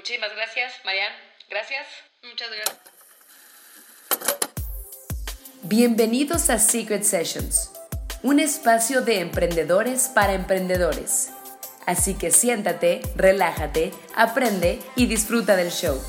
[0.00, 1.12] Muchísimas gracias, Marian.
[1.50, 1.86] Gracias.
[2.22, 2.78] Muchas gracias.
[5.64, 7.70] Bienvenidos a Secret Sessions,
[8.22, 11.28] un espacio de emprendedores para emprendedores.
[11.84, 16.02] Así que siéntate, relájate, aprende y disfruta del show.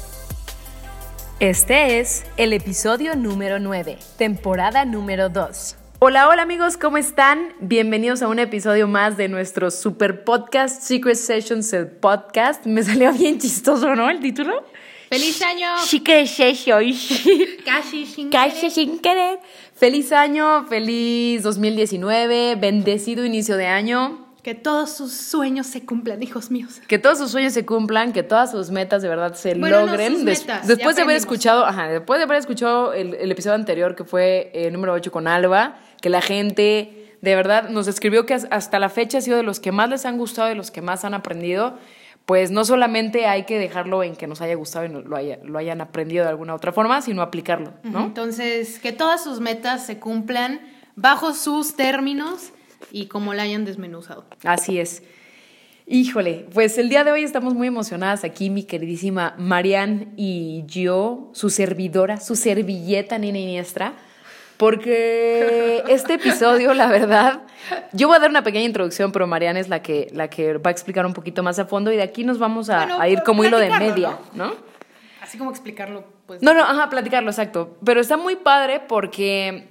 [1.42, 5.81] Este es el episodio número 9, temporada número 2.
[6.04, 7.54] Hola, hola amigos, ¿cómo están?
[7.60, 12.66] Bienvenidos a un episodio más de nuestro super podcast Secret Sessions, el podcast.
[12.66, 14.10] Me salió bien chistoso, ¿no?
[14.10, 14.64] El título.
[15.10, 15.68] ¡Feliz año!
[15.86, 17.22] Secret Sessions.
[17.66, 18.72] Casi sin Casi querer.
[18.72, 19.40] sin querer.
[19.76, 24.28] Feliz año, feliz 2019, bendecido inicio de año.
[24.42, 26.82] Que todos sus sueños se cumplan, hijos míos.
[26.88, 29.86] Que todos sus sueños se cumplan, que todas sus metas de verdad se Bueno, no
[29.86, 30.14] logren.
[30.16, 33.54] sus Des- metas, después de haber escuchado, ajá, después de haber escuchado el, el episodio
[33.54, 38.26] anterior que fue el número 8 con Alba, que la gente de verdad nos escribió
[38.26, 40.56] que has- hasta la fecha ha sido de los que más les han gustado, de
[40.56, 41.78] los que más han aprendido.
[42.26, 45.58] Pues no solamente hay que dejarlo en que nos haya gustado y lo, haya- lo
[45.58, 48.06] hayan aprendido de alguna otra forma, sino aplicarlo, ¿no?
[48.06, 50.62] Entonces, que todas sus metas se cumplan
[50.96, 52.52] bajo sus términos
[52.92, 54.26] y como la hayan desmenuzado.
[54.44, 55.04] Así es.
[55.88, 61.32] Híjole, pues el día de hoy estamos muy emocionadas aquí, mi queridísima Marian y yo,
[61.34, 63.94] su servidora, su servilleta Nina Iniestra,
[64.62, 67.42] porque este episodio, la verdad,
[67.94, 70.70] yo voy a dar una pequeña introducción, pero Marian es la que, la que va
[70.70, 73.10] a explicar un poquito más a fondo y de aquí nos vamos a, Bueno, a
[73.10, 74.54] ir como hilo de media, ¿no?
[75.20, 76.44] Así como explicarlo, pues.
[76.44, 77.76] No, no, ajá, platicarlo, exacto.
[77.84, 79.68] Pero está muy padre porque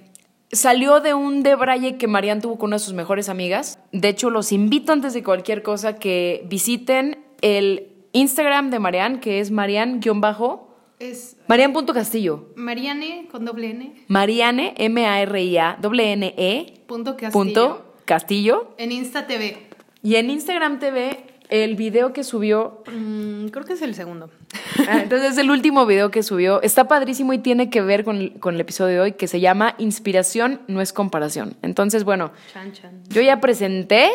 [0.51, 3.79] salió de un debraye que Marian tuvo con una de sus mejores amigas.
[3.93, 9.39] De hecho, los invito antes de cualquier cosa que visiten el Instagram de Marian, que
[9.39, 10.70] es marian-bajo,
[11.01, 12.51] Es marian.castillo.
[12.57, 14.05] Mariane con doble N.
[14.09, 17.29] Mariane, M-A-R-I-A-N-E, Punto Castillo.
[17.29, 18.75] E, punto Castillo.
[18.77, 19.67] En Insta TV.
[20.03, 24.31] Y en Instagram TV, el video que subió Mm, creo que es el segundo.
[24.89, 28.39] Ah, Entonces el último video que subió está padrísimo y tiene que ver con el,
[28.41, 31.57] con el episodio de hoy que se llama Inspiración no es comparación.
[31.63, 33.03] Entonces, bueno, Chan, chan.
[33.09, 34.11] yo ya presenté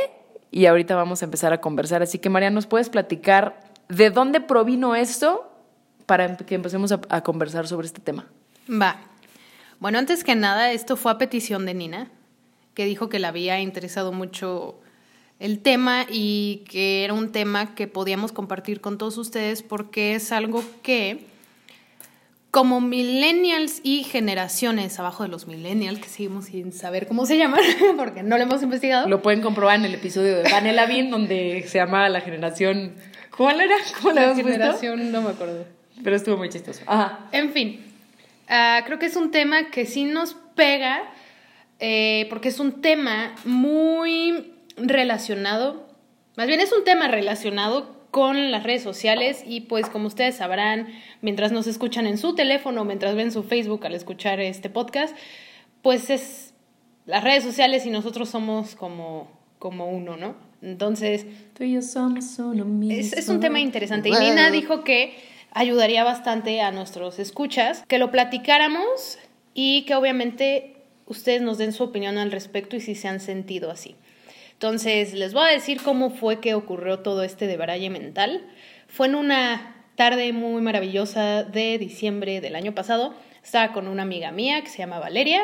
[0.52, 2.02] y ahorita vamos a empezar a conversar.
[2.02, 3.60] Así que María, ¿nos puedes platicar
[3.90, 5.52] de dónde provino esto
[6.06, 8.28] para que empecemos a, a conversar sobre este tema?
[8.70, 9.00] Va.
[9.80, 12.12] Bueno, antes que nada, esto fue a petición de Nina,
[12.74, 14.80] que dijo que le había interesado mucho
[15.40, 20.32] el tema y que era un tema que podíamos compartir con todos ustedes porque es
[20.32, 21.26] algo que,
[22.52, 27.60] como millennials y generaciones abajo de los millennials, que seguimos sin saber cómo se llaman,
[27.98, 29.10] porque no lo hemos investigado.
[29.10, 32.94] Lo pueden comprobar en el episodio de Vanilla Bean, donde se llama la generación...
[33.36, 33.76] ¿Cuál era?
[34.02, 35.66] ¿Cómo la generación, no me acuerdo.
[36.04, 36.82] Pero estuvo muy chistoso.
[36.86, 37.28] Ajá.
[37.32, 37.84] En fin,
[38.48, 41.04] ah, creo que es un tema que sí nos pega,
[41.80, 45.88] eh, porque es un tema muy relacionado,
[46.38, 50.88] más bien es un tema relacionado con las redes sociales y pues como ustedes sabrán,
[51.22, 55.16] mientras nos escuchan en su teléfono, mientras ven su Facebook al escuchar este podcast,
[55.82, 56.54] pues es
[57.06, 59.30] las redes sociales y nosotros somos como,
[59.60, 60.36] como uno, ¿no?
[60.62, 62.98] Entonces, Tú y yo somos uno mismo.
[62.98, 64.10] es, es un tema interesante.
[64.10, 65.16] Y Nina dijo que
[65.56, 69.18] ayudaría bastante a nuestros escuchas que lo platicáramos
[69.54, 70.76] y que obviamente
[71.08, 73.96] ustedes nos den su opinión al respecto y si se han sentido así.
[74.52, 78.46] Entonces, les voy a decir cómo fue que ocurrió todo este de baralle mental.
[78.88, 83.16] Fue en una tarde muy maravillosa de diciembre del año pasado.
[83.42, 85.42] Estaba con una amiga mía que se llama Valeria,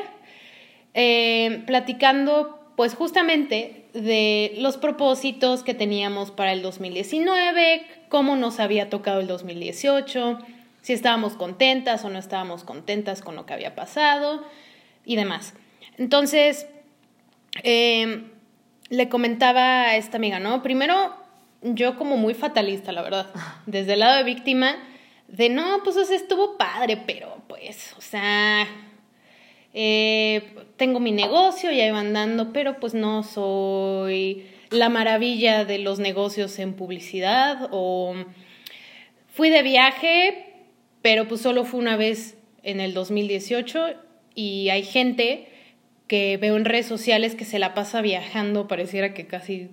[0.93, 8.89] eh, platicando pues justamente de los propósitos que teníamos para el 2019, cómo nos había
[8.89, 10.39] tocado el 2018,
[10.81, 14.43] si estábamos contentas o no estábamos contentas con lo que había pasado
[15.05, 15.53] y demás.
[15.99, 16.65] Entonces,
[17.61, 18.23] eh,
[18.89, 20.63] le comentaba a esta amiga, ¿no?
[20.63, 21.15] Primero,
[21.61, 23.27] yo como muy fatalista, la verdad,
[23.67, 24.75] desde el lado de víctima,
[25.27, 28.65] de no, pues o sea, estuvo padre, pero pues, o sea,
[29.73, 35.99] eh, tengo mi negocio, ya iba andando, pero pues no soy la maravilla de los
[35.99, 38.15] negocios en publicidad o
[39.33, 40.45] fui de viaje,
[41.01, 43.93] pero pues solo fue una vez en el 2018
[44.35, 45.47] y hay gente
[46.07, 49.69] que veo en redes sociales que se la pasa viajando, pareciera que casi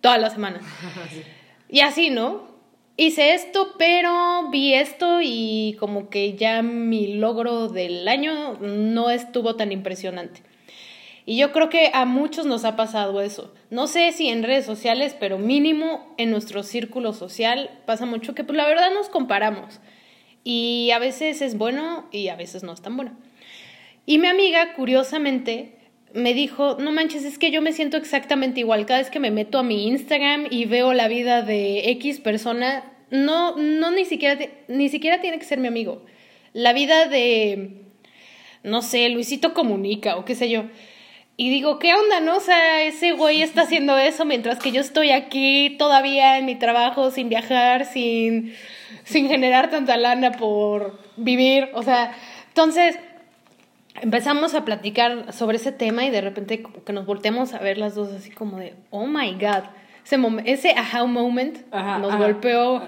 [0.00, 0.60] toda la semana.
[1.72, 2.49] Y así, ¿no?
[3.02, 9.56] Hice esto, pero vi esto y como que ya mi logro del año no estuvo
[9.56, 10.42] tan impresionante.
[11.24, 13.54] Y yo creo que a muchos nos ha pasado eso.
[13.70, 18.44] No sé si en redes sociales, pero mínimo en nuestro círculo social pasa mucho que
[18.44, 19.80] pues la verdad nos comparamos.
[20.44, 23.16] Y a veces es bueno y a veces no es tan bueno.
[24.04, 25.80] Y mi amiga, curiosamente,
[26.12, 28.86] me dijo, no manches, es que yo me siento exactamente igual.
[28.86, 32.89] Cada vez que me meto a mi Instagram y veo la vida de X persona,
[33.10, 36.04] no, no ni siquiera, ni siquiera tiene que ser mi amigo.
[36.52, 37.82] La vida de,
[38.62, 40.64] no sé, Luisito Comunica o qué sé yo.
[41.36, 42.36] Y digo, ¿qué onda, no?
[42.36, 46.54] O sea, ese güey está haciendo eso mientras que yo estoy aquí todavía en mi
[46.56, 48.54] trabajo, sin viajar, sin,
[49.04, 51.70] sin generar tanta lana por vivir.
[51.72, 52.14] O sea,
[52.48, 52.98] entonces
[54.02, 57.78] empezamos a platicar sobre ese tema y de repente como que nos volteamos a ver
[57.78, 59.64] las dos así como de, oh my god.
[60.04, 60.16] Ese,
[60.46, 62.82] ese aha moment nos golpeó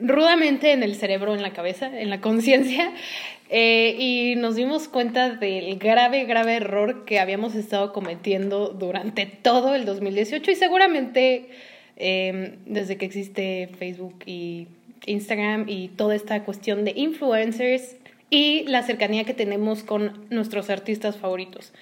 [0.00, 2.92] rudamente en el cerebro, en la cabeza, en la conciencia.
[3.50, 9.74] Eh, y nos dimos cuenta del grave, grave error que habíamos estado cometiendo durante todo
[9.74, 11.50] el 2018 y seguramente
[11.96, 14.66] em, desde que existe Facebook y
[15.06, 17.96] Instagram y toda esta cuestión de influencers
[18.30, 21.72] y la cercanía que tenemos con nuestros artistas favoritos.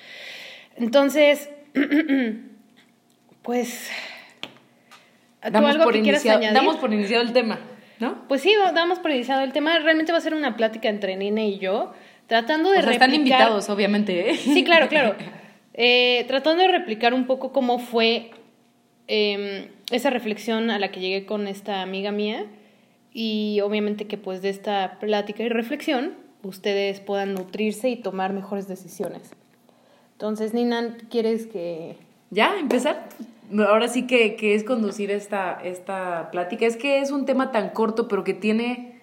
[0.77, 1.49] Entonces,
[3.43, 3.89] pues...
[5.51, 7.59] Damos, por iniciado, damos por iniciado el tema.
[8.29, 9.79] Pues sí, damos por iniciado el tema.
[9.79, 11.93] Realmente va a ser una plática entre Nina y yo,
[12.27, 14.31] tratando de o sea, están invitados, obviamente.
[14.31, 14.37] ¿eh?
[14.37, 15.15] Sí, claro, claro.
[15.75, 18.31] Eh, tratando de replicar un poco cómo fue
[19.07, 22.45] em, esa reflexión a la que llegué con esta amiga mía
[23.15, 26.13] y obviamente que pues de esta plática y reflexión
[26.43, 29.31] ustedes puedan nutrirse y tomar mejores decisiones.
[30.13, 31.97] Entonces, Nina, ¿quieres que...
[32.29, 33.09] Ya, empezar?
[33.59, 36.67] Ahora sí que, es conducir esta, esta plática.
[36.67, 39.01] Es que es un tema tan corto, pero que tiene,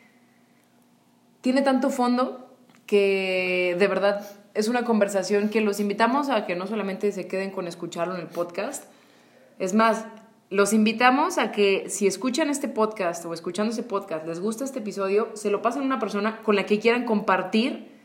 [1.42, 2.50] tiene tanto fondo
[2.86, 7.52] que de verdad es una conversación que los invitamos a que no solamente se queden
[7.52, 8.86] con escucharlo en el podcast,
[9.60, 10.06] es más,
[10.50, 14.80] los invitamos a que si escuchan este podcast o escuchando ese podcast, les gusta este
[14.80, 17.99] episodio, se lo pasen a una persona con la que quieran compartir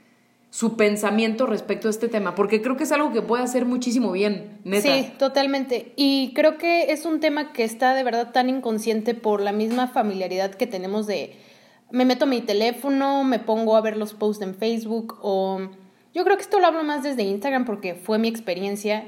[0.54, 4.12] su pensamiento respecto a este tema, porque creo que es algo que puede hacer muchísimo
[4.12, 4.82] bien, neta.
[4.82, 5.92] Sí, totalmente.
[5.96, 9.88] Y creo que es un tema que está de verdad tan inconsciente por la misma
[9.88, 11.34] familiaridad que tenemos de
[11.90, 15.58] me meto a mi teléfono, me pongo a ver los posts en Facebook o
[16.14, 19.06] yo creo que esto lo hablo más desde Instagram porque fue mi experiencia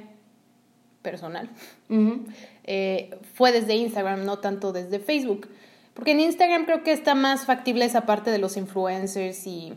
[1.03, 1.49] personal.
[2.69, 5.47] Eh, fue desde Instagram, no tanto desde Facebook.
[5.95, 9.75] Porque en Instagram creo que está más factible esa parte de los influencers y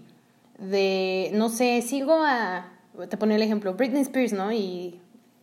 [0.59, 2.71] de, no sé, sigo a,
[3.09, 4.51] te ponía el ejemplo, Britney Spears, ¿no?
[4.51, 4.99] Y,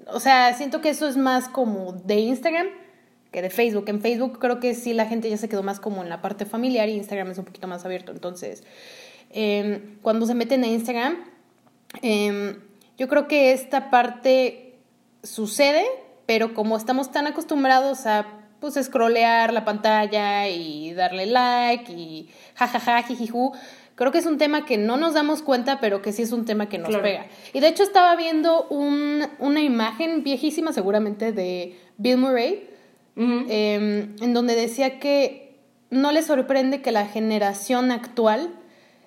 [0.06, 2.66] o sea, siento que eso es más como de Instagram
[3.32, 3.84] que de Facebook.
[3.88, 6.44] En Facebook creo que sí la gente ya se quedó más como en la parte
[6.44, 8.12] familiar y Instagram es un poquito más abierto.
[8.12, 8.62] Entonces,
[9.30, 11.16] em, cuando se meten a Instagram,
[12.02, 12.60] em,
[12.98, 14.74] yo creo que esta parte
[15.22, 15.84] sucede,
[16.26, 18.26] pero como estamos tan acostumbrados a
[18.60, 23.52] pues scrollear la pantalla y darle like y jajaja, jijiju,
[23.96, 26.44] Creo que es un tema que no nos damos cuenta, pero que sí es un
[26.44, 27.26] tema que nos pega.
[27.54, 32.68] Y de hecho estaba viendo un, una imagen viejísima seguramente de Bill Murray,
[33.16, 35.56] em, en donde decía que
[35.88, 38.50] no le sorprende que la generación actual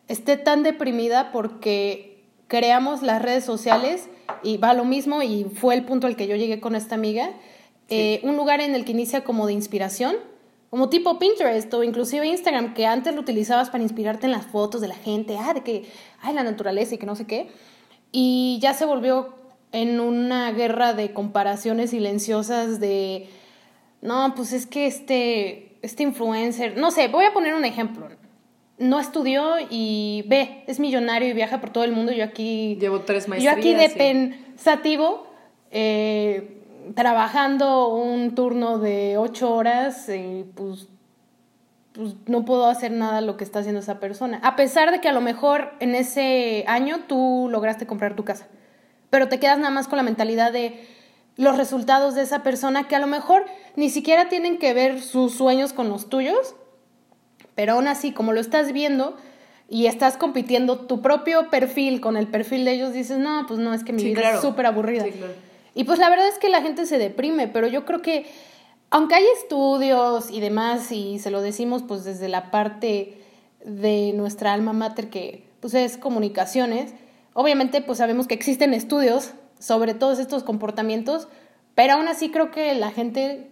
[0.08, 4.10] esté tan deprimida porque creamos las redes sociales
[4.42, 7.30] y va lo mismo y fue el punto al que yo llegué con esta amiga,
[7.90, 10.16] eh, un lugar en el que inicia como de inspiración
[10.70, 14.82] como tipo Pinterest o inclusive Instagram, que antes lo utilizabas para inspirarte en las fotos
[14.82, 15.86] de la gente, ah, de que,
[16.22, 17.50] ay, la naturaleza y que no sé qué.
[18.12, 19.36] Y ya se volvió
[19.72, 23.28] en una guerra de comparaciones silenciosas de,
[24.02, 28.08] no, pues es que este, este influencer, no sé, voy a poner un ejemplo.
[28.78, 32.14] No estudió y ve, es millonario y viaja por todo el mundo.
[32.14, 32.78] Yo aquí.
[32.80, 33.56] Llevo tres maestrías.
[33.56, 35.28] Yo aquí de pensativo.
[35.70, 36.59] Eh,
[36.96, 40.88] trabajando un turno de ocho horas y pues,
[41.94, 44.40] pues no puedo hacer nada lo que está haciendo esa persona.
[44.44, 48.48] A pesar de que a lo mejor en ese año tú lograste comprar tu casa,
[49.10, 50.88] pero te quedas nada más con la mentalidad de
[51.36, 55.34] los resultados de esa persona que a lo mejor ni siquiera tienen que ver sus
[55.34, 56.56] sueños con los tuyos,
[57.56, 59.16] pero aún así, como lo estás viendo
[59.70, 63.74] y estás compitiendo tu propio perfil con el perfil de ellos, dices, no, pues no,
[63.74, 65.06] es que mi vida es súper aburrida.
[65.80, 68.26] Y pues la verdad es que la gente se deprime, pero yo creo que
[68.90, 73.18] aunque hay estudios y demás, y se lo decimos pues desde la parte
[73.64, 76.94] de nuestra alma mater que pues es comunicaciones,
[77.32, 81.30] obviamente pues sabemos que existen estudios sobre todos estos comportamientos,
[81.76, 83.50] pero aún así creo que la gente,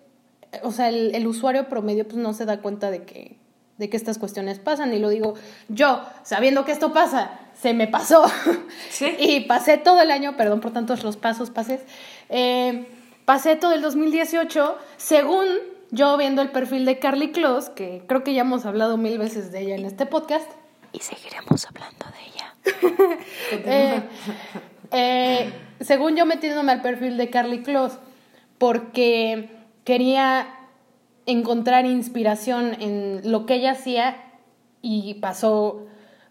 [0.63, 3.37] o sea, el, el usuario promedio pues no se da cuenta de que,
[3.77, 4.93] de que estas cuestiones pasan.
[4.93, 5.35] Y lo digo
[5.69, 8.25] yo, sabiendo que esto pasa, se me pasó.
[9.19, 11.81] y pasé todo el año, perdón por tantos los pasos, pases.
[12.29, 12.87] Eh,
[13.25, 15.45] pasé todo el 2018 según
[15.91, 19.51] yo viendo el perfil de Carly Close, que creo que ya hemos hablado mil veces
[19.51, 20.49] de ella en este podcast.
[20.91, 23.17] Y seguiremos hablando de ella.
[23.49, 24.01] Eh,
[24.91, 27.97] eh, según yo metiéndome al perfil de Carly Close,
[28.57, 29.49] porque
[29.85, 30.47] quería
[31.25, 34.17] encontrar inspiración en lo que ella hacía
[34.81, 35.85] y pasó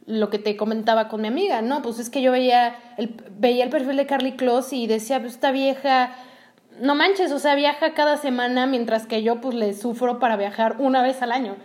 [0.06, 1.82] lo que te comentaba con mi amiga, ¿no?
[1.82, 5.32] Pues es que yo veía el, veía el perfil de Carly Close y decía, pues
[5.32, 6.12] esta vieja,
[6.80, 10.76] no manches, o sea, viaja cada semana mientras que yo pues le sufro para viajar
[10.78, 11.56] una vez al año.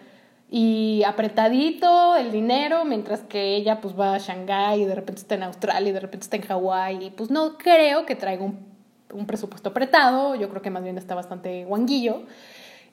[0.50, 5.36] Y apretadito el dinero, mientras que ella pues va a Shanghái y de repente está
[5.36, 7.06] en Australia y de repente está en Hawái.
[7.06, 8.66] Y pues no creo que traiga un,
[9.14, 12.24] un presupuesto apretado, yo creo que más bien está bastante guanguillo.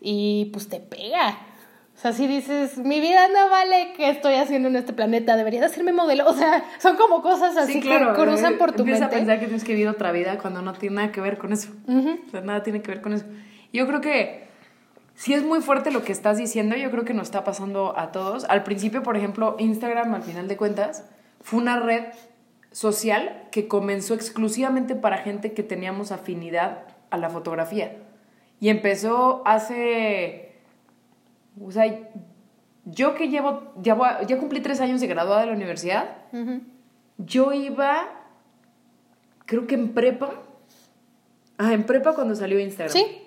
[0.00, 1.36] Y pues te pega,
[1.98, 5.36] o sea, si dices, mi vida no vale, ¿qué estoy haciendo en este planeta?
[5.36, 6.28] Debería de hacerme modelo.
[6.28, 9.00] O sea, son como cosas así que cruzan por tu mente.
[9.00, 9.04] mente.
[9.04, 11.52] a pensar que tienes que vivir otra vida cuando no tiene nada que ver con
[11.52, 11.70] eso.
[11.88, 13.24] O sea, nada tiene que ver con eso.
[13.72, 14.46] Yo creo que
[15.16, 16.76] si es muy fuerte lo que estás diciendo.
[16.76, 18.44] Yo creo que nos está pasando a todos.
[18.44, 21.04] Al principio, por ejemplo, Instagram, al final de cuentas,
[21.40, 22.04] fue una red
[22.70, 27.96] social que comenzó exclusivamente para gente que teníamos afinidad a la fotografía.
[28.60, 30.47] Y empezó hace
[31.62, 31.84] o sea,
[32.84, 36.08] yo que llevo, ya, ya cumplí tres años de graduada de la universidad,
[37.18, 38.08] yo iba,
[39.44, 40.30] creo que en prepa,
[41.58, 42.92] ah, en prepa cuando salió Instagram.
[42.92, 43.22] Sí.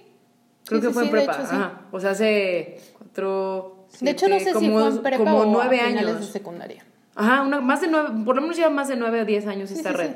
[0.65, 1.81] Creo que fue en prepa, ajá.
[1.91, 5.79] O sea, hace cuatro, De hecho, no sé si fue en prepa como o nueve
[5.79, 6.19] años.
[6.19, 6.85] de secundaria.
[7.15, 9.69] Ajá, una, más de nueve, por lo menos lleva más de nueve o diez años
[9.71, 10.11] esta red.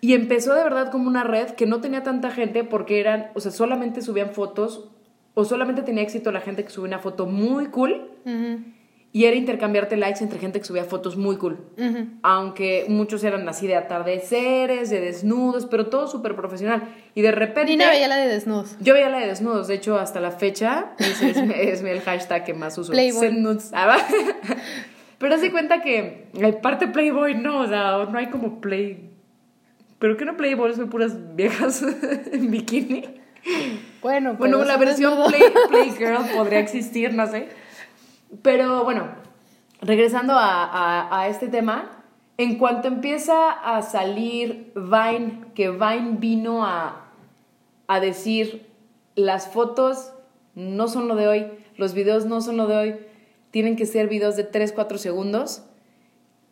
[0.00, 3.40] Y empezó de verdad como una red que no tenía tanta gente porque eran, o
[3.40, 4.90] sea, solamente subían fotos
[5.38, 8.10] o solamente tenía éxito la gente que subía una foto muy cool
[9.12, 11.58] y era intercambiarte likes entre gente que subía fotos muy cool.
[12.22, 16.82] Aunque muchos eran así de atardeceres, de desnudos, pero todo súper profesional.
[17.14, 17.70] Y de repente...
[17.70, 18.76] Dina veía la de desnudos.
[18.80, 19.68] Yo veía la de desnudos.
[19.68, 22.92] De hecho, hasta la fecha es, es, el hashtag que más uso.
[22.92, 23.58] Playboy.
[23.72, 23.98] Ah,
[25.18, 26.28] pero hace cuenta que
[26.62, 29.10] parte Playboy no, o sea, no hay como Play...
[29.98, 31.82] Pero que no Playboy, son puras viejas
[32.32, 33.04] en bikini.
[34.02, 35.14] Bueno, bueno la versión
[35.68, 37.48] Play, Girl podría existir, no sé.
[38.42, 39.08] Pero bueno,
[39.80, 42.04] regresando a, este tema,
[42.38, 47.06] en cuanto empieza a salir Vine, que Vine vino a,
[47.86, 48.66] a decir,
[49.14, 50.12] las fotos
[50.54, 52.96] no son lo de hoy, los videos no son lo de hoy,
[53.50, 55.62] tienen que ser videos de 3, 4 segundos,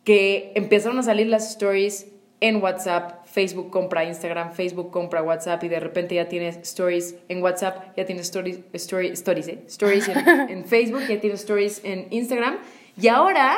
[0.03, 2.07] que empezaron a salir las stories
[2.41, 7.41] en WhatsApp, Facebook compra Instagram, Facebook compra WhatsApp y de repente ya tienes stories en
[7.41, 9.63] WhatsApp, ya tienes stories, story, stories, ¿eh?
[9.67, 10.07] stories
[10.49, 12.57] en, Facebook, ya tienes stories en Instagram
[13.01, 13.55] y ahora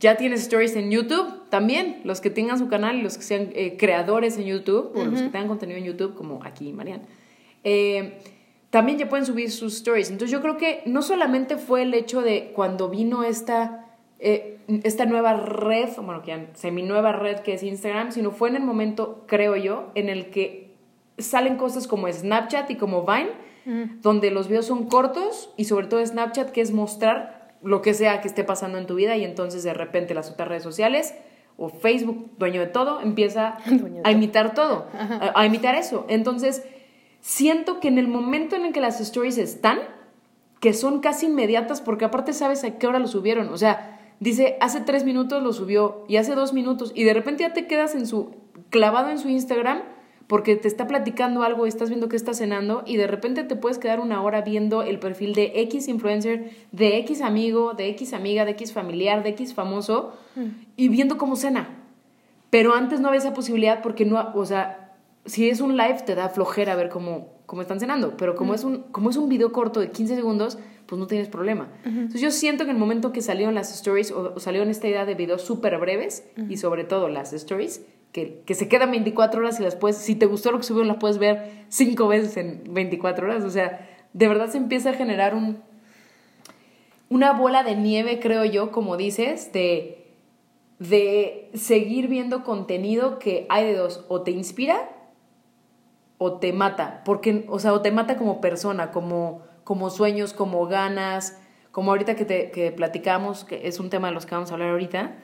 [0.00, 3.50] ya tienes stories en YouTube también, los que tengan su canal y los que sean
[3.54, 7.02] eh, creadores en YouTube o los que tengan contenido en YouTube como aquí, Marian.
[7.62, 8.18] Eh,
[8.70, 10.10] también ya pueden subir sus stories.
[10.10, 13.81] Entonces yo creo que no solamente fue el hecho de cuando vino esta
[14.24, 18.56] eh, esta nueva red, bueno, que semi nueva red que es Instagram, sino fue en
[18.56, 20.76] el momento, creo yo, en el que
[21.18, 23.30] salen cosas como Snapchat y como Vine,
[24.00, 28.20] donde los videos son cortos y sobre todo Snapchat, que es mostrar lo que sea
[28.20, 31.14] que esté pasando en tu vida y entonces de repente las otras redes sociales
[31.56, 33.58] o Facebook, dueño de todo, empieza
[34.04, 36.06] a imitar todo, a, a imitar eso.
[36.08, 36.64] Entonces,
[37.20, 39.80] siento que en el momento en el que las stories están,
[40.60, 43.91] que son casi inmediatas, porque aparte sabes a qué hora lo subieron, o sea,
[44.22, 47.66] dice, hace tres minutos lo subió y hace dos minutos y de repente ya te
[47.66, 48.30] quedas en su,
[48.70, 49.82] clavado en su Instagram
[50.28, 53.78] porque te está platicando algo, estás viendo que está cenando y de repente te puedes
[53.78, 58.44] quedar una hora viendo el perfil de X influencer, de X amigo, de X amiga,
[58.44, 60.46] de X familiar, de X famoso mm.
[60.76, 61.68] y viendo cómo cena.
[62.48, 64.81] Pero antes no había esa posibilidad porque no, o sea,
[65.24, 68.64] si es un live te da flojera ver cómo, cómo están cenando, pero como, es
[68.64, 71.68] un, como es un video corto de 15 segundos, pues no tienes problema.
[71.84, 75.04] Entonces yo siento que en el momento que salieron las stories o, salieron esta idea
[75.04, 79.58] de videos súper breves y sobre todo las stories, que, que, se quedan 24 horas
[79.58, 82.62] y las puedes, si te gustó lo que subieron, las puedes ver cinco veces en
[82.68, 83.44] 24 horas.
[83.44, 85.58] O sea, de verdad se empieza a generar un,
[87.08, 90.04] una bola de nieve, creo yo, como dices, de,
[90.78, 94.90] de seguir viendo contenido que hay de dos, o te inspira
[96.22, 100.66] o te mata, porque, o sea, o te mata como persona, como como sueños, como
[100.66, 101.38] ganas,
[101.70, 104.54] como ahorita que, te, que platicamos, que es un tema de los que vamos a
[104.54, 105.16] hablar ahorita,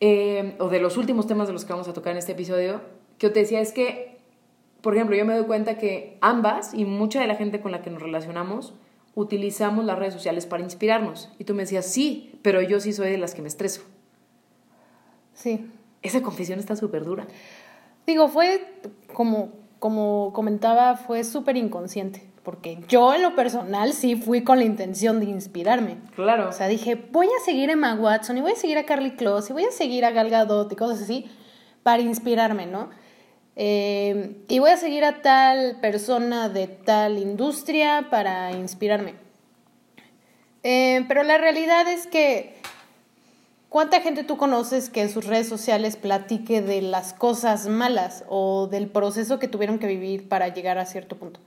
[0.00, 2.80] eh, o de los últimos temas de los que vamos a tocar en este episodio,
[3.18, 4.18] que yo te decía es que,
[4.80, 7.82] por ejemplo, yo me doy cuenta que ambas y mucha de la gente con la
[7.82, 8.74] que nos relacionamos
[9.14, 11.30] utilizamos las redes sociales para inspirarnos.
[11.38, 13.82] Y tú me decías, sí, pero yo sí soy de las que me estreso.
[15.34, 15.70] Sí.
[16.00, 17.26] Esa confesión está súper dura.
[18.06, 18.66] Digo, fue
[19.12, 24.64] como, como comentaba, fue súper inconsciente porque yo en lo personal sí fui con la
[24.64, 25.98] intención de inspirarme.
[26.14, 26.48] Claro.
[26.48, 29.16] O sea, dije, voy a seguir a Emma Watson y voy a seguir a Carly
[29.16, 31.26] Close y voy a seguir a Gal Gadot y cosas así
[31.82, 32.90] para inspirarme, ¿no?
[33.56, 39.14] eh, y voy a seguir a tal persona de tal industria para inspirarme.
[40.62, 42.56] Eh, pero la realidad es que,
[43.72, 48.68] ¿cuánta gente tú conoces que en sus redes sociales platique de las cosas malas o
[48.70, 51.40] del proceso que tuvieron que vivir para llegar a cierto punto?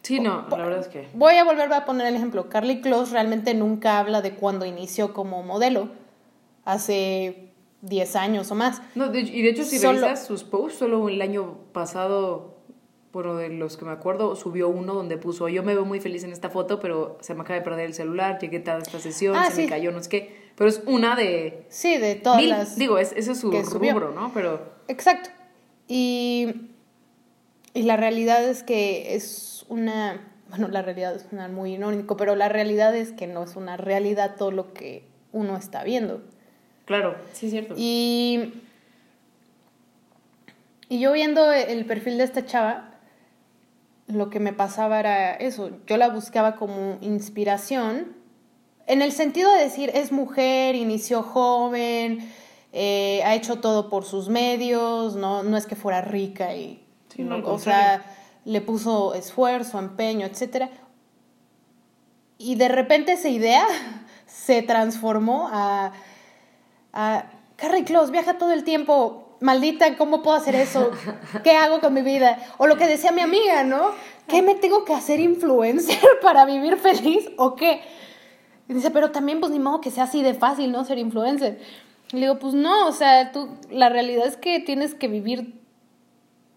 [0.00, 1.06] Sí, no, la verdad es que.
[1.12, 2.48] Voy a volver a poner el ejemplo.
[2.48, 5.90] Carly Close realmente nunca habla de cuando inició como modelo,
[6.64, 7.50] hace
[7.82, 8.80] 10 años o más.
[8.94, 12.54] No, y de hecho, si Solo- revisas sus posts, solo el año pasado,
[13.12, 16.24] bueno, de los que me acuerdo, subió uno donde puso: Yo me veo muy feliz
[16.24, 19.00] en esta foto, pero se me acaba de perder el celular, llegué tarde a esta
[19.00, 19.62] sesión, Ah, se sí.
[19.62, 20.47] me cayó, no sé qué.
[20.58, 21.64] Pero es una de.
[21.68, 22.50] Sí, de todas mil.
[22.50, 22.76] las...
[22.76, 24.32] Digo, es, ese es su rubro, ¿no?
[24.34, 24.60] Pero.
[24.88, 25.30] Exacto.
[25.86, 26.72] Y,
[27.74, 32.34] y la realidad es que es una, bueno, la realidad es una muy irónico, pero
[32.34, 36.22] la realidad es que no es una realidad todo lo que uno está viendo.
[36.86, 37.74] Claro, sí es cierto.
[37.76, 38.54] Y,
[40.88, 42.98] y yo viendo el perfil de esta chava,
[44.08, 48.17] lo que me pasaba era eso, yo la buscaba como inspiración,
[48.88, 52.32] en el sentido de decir, es mujer, inició joven,
[52.72, 57.22] eh, ha hecho todo por sus medios, no, no es que fuera rica y, Sí,
[57.22, 58.04] no, o sea,
[58.44, 60.70] le puso esfuerzo, empeño, etcétera.
[62.38, 63.66] Y de repente esa idea
[64.26, 65.92] se transformó a,
[66.92, 67.24] a
[67.56, 69.36] Carrie Close viaja todo el tiempo.
[69.40, 70.90] Maldita, ¿cómo puedo hacer eso?
[71.44, 72.38] ¿Qué hago con mi vida?
[72.58, 73.92] O lo que decía mi amiga, ¿no?
[74.26, 77.82] ¿Qué me tengo que hacer influencer para vivir feliz o qué?
[78.68, 80.84] Y dice, pero también pues ni modo que sea así de fácil, ¿no?
[80.84, 81.58] Ser influencer.
[82.12, 85.60] Y le digo, pues no, o sea, tú, la realidad es que tienes que vivir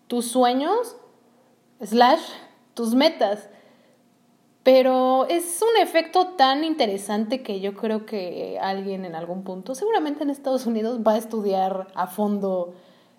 [0.07, 0.95] tus sueños,
[1.81, 2.21] slash,
[2.73, 3.49] tus metas.
[4.63, 10.23] Pero es un efecto tan interesante que yo creo que alguien en algún punto, seguramente
[10.23, 12.75] en Estados Unidos, va a estudiar a fondo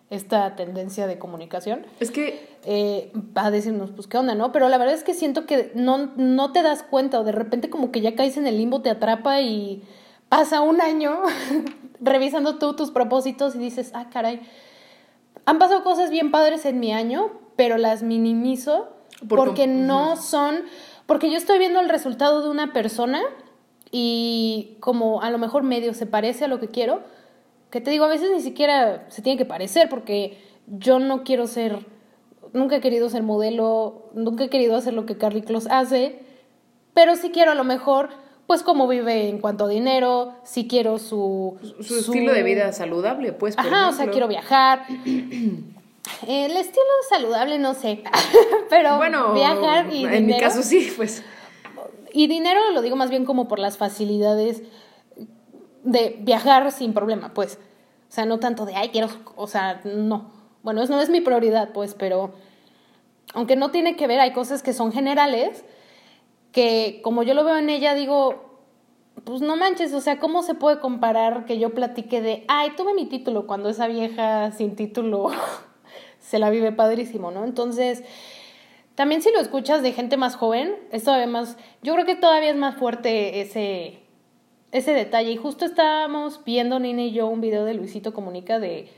[0.09, 1.87] esta tendencia de comunicación.
[1.99, 4.53] Es que Eh, va a decirnos, pues qué onda, ¿no?
[4.53, 7.69] Pero la verdad es que siento que no, no te das cuenta o de repente
[7.71, 9.83] como que ya caes en el limbo, te atrapa y
[10.29, 11.23] pasa un año
[12.01, 14.41] revisando tú tus propósitos y dices, ah, caray,
[15.45, 18.91] han pasado cosas bien padres en mi año, pero las minimizo
[19.29, 20.61] Por porque com- no son,
[21.07, 23.21] porque yo estoy viendo el resultado de una persona
[23.91, 27.01] y como a lo mejor medio se parece a lo que quiero,
[27.71, 31.47] que te digo, a veces ni siquiera se tiene que parecer porque yo no quiero
[31.47, 31.85] ser,
[32.53, 36.21] nunca he querido ser modelo, nunca he querido hacer lo que Carly Close hace,
[36.95, 38.11] pero sí quiero a lo mejor,
[38.47, 41.59] pues cómo vive en cuanto a dinero, sí quiero su...
[41.81, 43.57] su, estilo de vida saludable, pues.
[43.57, 44.85] por Ajá, o sea, quiero viajar.
[46.27, 48.03] El estilo saludable, no sé,
[48.71, 51.23] pero Bueno, viajar y en mi caso sí, pues.
[52.13, 54.63] y dinero lo digo más bien como por las facilidades
[55.85, 57.59] de viajar sin problema, pues.
[58.09, 60.42] O sea, no tanto de, ay, quiero, o sea, no.
[60.63, 62.33] Bueno, eso no es mi prioridad, pues, pero
[63.35, 65.65] aunque no tiene que ver, hay cosas que son generales
[66.53, 68.61] que como yo lo veo en ella, digo,
[69.25, 72.95] pues no manches, o sea, ¿cómo se puede comparar que yo platique de, ay, tuve
[72.95, 75.31] mi título cuando esa vieja sin título
[76.21, 77.45] se la vive padrísimo, ¿no?
[77.45, 78.05] Entonces,
[78.95, 82.51] también si lo escuchas de gente más joven, es todavía más, yo creo que todavía
[82.51, 84.01] es más fuerte ese,
[84.71, 85.31] ese detalle.
[85.31, 88.91] Y justo estábamos viendo Nina y yo un video de Luisito Comunica de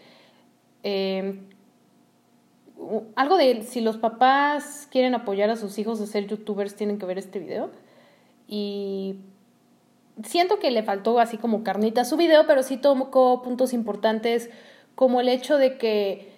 [0.82, 1.40] eh,
[3.16, 7.06] algo de si los papás quieren apoyar a sus hijos a ser youtubers, tienen que
[7.06, 7.70] ver este video.
[8.46, 9.16] Y
[10.22, 14.50] siento que le faltó así como carnita a su video, pero sí tocó puntos importantes
[14.94, 16.32] como el hecho de que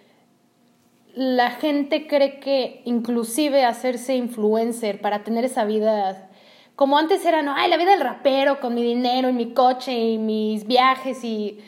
[1.15, 6.29] la gente cree que inclusive hacerse influencer para tener esa vida,
[6.75, 9.99] como antes era, no, ay, la vida del rapero con mi dinero y mi coche
[9.99, 11.59] y mis viajes y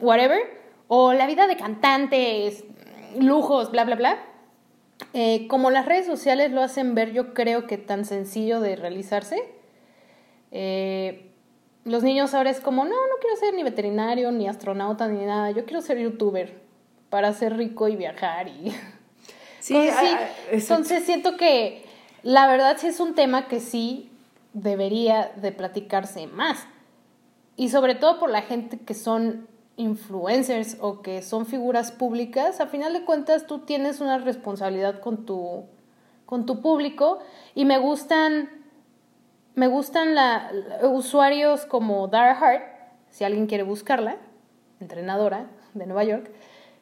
[0.00, 0.38] whatever,
[0.86, 2.64] o la vida de cantantes,
[3.18, 4.18] lujos, bla, bla, bla.
[5.14, 9.42] Eh, como las redes sociales lo hacen ver, yo creo que tan sencillo de realizarse.
[10.52, 11.30] Eh,
[11.84, 15.50] los niños ahora es como, no, no quiero ser ni veterinario, ni astronauta, ni nada,
[15.50, 16.60] yo quiero ser youtuber
[17.08, 18.72] para ser rico y viajar y...
[19.60, 20.54] Sí, Entonces, ah, sí, ah, exacto.
[20.54, 21.84] entonces siento que
[22.22, 24.10] la verdad sí es un tema que sí
[24.54, 26.66] debería de platicarse más.
[27.56, 29.46] Y sobre todo por la gente que son
[29.80, 35.24] influencers o que son figuras públicas, a final de cuentas tú tienes una responsabilidad con
[35.24, 35.64] tu,
[36.26, 37.18] con tu público
[37.54, 38.48] y me gustan,
[39.54, 42.62] me gustan la, usuarios como Dara Hart,
[43.08, 44.18] si alguien quiere buscarla,
[44.80, 46.30] entrenadora de Nueva York,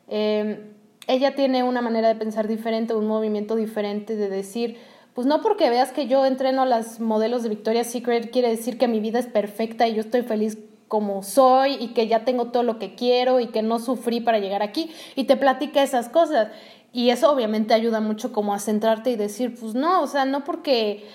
[0.09, 0.73] eh,
[1.07, 4.77] ella tiene una manera de pensar diferente, un movimiento diferente de decir,
[5.15, 8.77] pues no porque veas que yo entreno a las modelos de Victoria's Secret quiere decir
[8.77, 12.47] que mi vida es perfecta y yo estoy feliz como soy y que ya tengo
[12.47, 16.09] todo lo que quiero y que no sufrí para llegar aquí y te platica esas
[16.09, 16.49] cosas.
[16.93, 20.45] Y eso obviamente ayuda mucho como a centrarte y decir, pues no, o sea, no
[20.45, 21.07] porque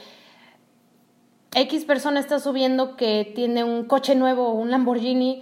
[1.55, 5.41] X persona está subiendo que tiene un coche nuevo, un Lamborghini,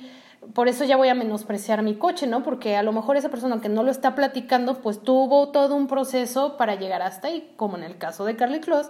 [0.54, 2.44] por eso ya voy a menospreciar mi coche, ¿no?
[2.44, 5.88] Porque a lo mejor esa persona que no lo está platicando, pues tuvo todo un
[5.88, 8.90] proceso para llegar hasta ahí, como en el caso de Carly Close,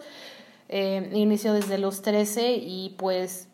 [0.69, 3.49] eh, inició desde los 13 y pues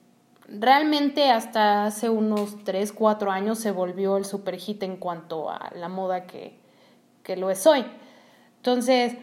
[0.48, 5.72] realmente hasta hace unos 3, 4 años se volvió el super hit en cuanto a
[5.76, 6.58] la moda que,
[7.24, 7.86] que lo es hoy.
[8.58, 9.16] Entonces,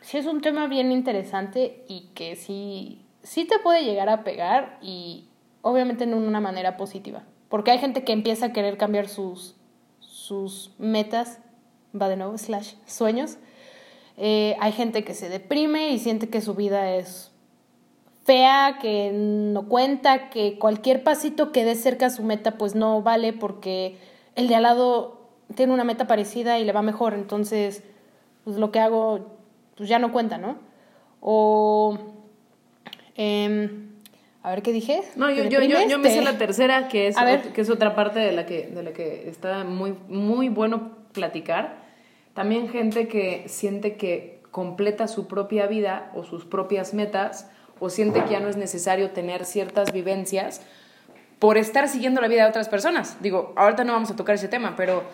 [0.00, 4.78] sí es un tema bien interesante y que sí, sí te puede llegar a pegar
[4.82, 5.28] y
[5.62, 7.22] obviamente en una manera positiva.
[7.48, 9.56] Porque hay gente que empieza a querer cambiar sus,
[10.00, 11.38] sus metas,
[11.98, 13.38] va de nuevo, slash, sueños.
[14.16, 17.27] Eh, hay gente que se deprime y siente que su vida es
[18.28, 23.00] fea, que no cuenta, que cualquier pasito que dé cerca a su meta pues no
[23.00, 23.96] vale porque
[24.36, 27.82] el de al lado tiene una meta parecida y le va mejor, entonces
[28.44, 29.38] pues lo que hago
[29.76, 30.58] pues ya no cuenta, ¿no?
[31.22, 31.96] O
[33.16, 33.70] eh,
[34.42, 35.00] a ver qué dije.
[35.16, 37.16] No, yo, yo, yo, yo, me sé la tercera, que es,
[37.54, 41.76] que es otra parte de la que, de la que está muy, muy bueno platicar.
[42.34, 48.22] También gente que siente que completa su propia vida o sus propias metas o siente
[48.24, 50.60] que ya no es necesario tener ciertas vivencias
[51.38, 53.16] por estar siguiendo la vida de otras personas.
[53.20, 55.04] Digo, ahorita no vamos a tocar ese tema, pero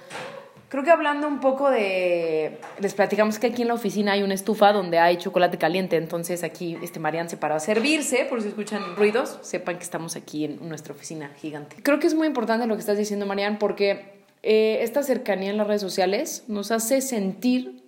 [0.74, 2.59] Creo que hablando un poco de.
[2.81, 5.96] Les platicamos que aquí en la oficina hay una estufa donde hay chocolate caliente.
[5.96, 8.24] Entonces aquí este Marian se paró a servirse.
[8.24, 11.77] Por si escuchan ruidos, sepan que estamos aquí en nuestra oficina gigante.
[11.81, 15.59] Creo que es muy importante lo que estás diciendo, Marian, porque eh, esta cercanía en
[15.59, 17.84] las redes sociales nos hace sentir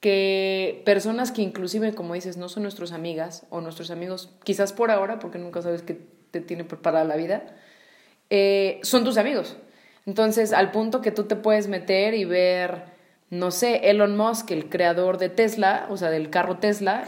[0.00, 4.90] que personas que inclusive, como dices, no son nuestras amigas o nuestros amigos, quizás por
[4.90, 7.44] ahora, porque nunca sabes qué te tiene preparada la vida,
[8.30, 9.56] eh, son tus amigos.
[10.06, 12.84] Entonces, al punto que tú te puedes meter y ver,
[13.28, 17.04] no sé, Elon Musk, el creador de Tesla, o sea, del carro Tesla,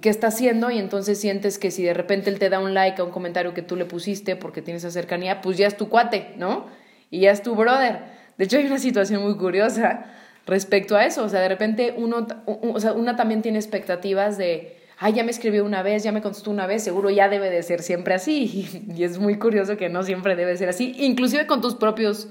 [0.00, 3.00] qué está haciendo y entonces sientes que si de repente él te da un like
[3.00, 5.88] a un comentario que tú le pusiste porque tienes esa cercanía, pues ya es tu
[5.90, 6.66] cuate, ¿no?
[7.10, 8.00] Y ya es tu brother.
[8.38, 10.06] De hecho, hay una situación muy curiosa
[10.48, 11.22] respecto a eso.
[11.22, 15.30] O sea, de repente uno, o sea, una también tiene expectativas de ay, ya me
[15.30, 18.84] escribió una vez, ya me contestó una vez, seguro ya debe de ser siempre así.
[18.96, 22.28] Y, es muy curioso que no siempre debe ser así, inclusive con tus propios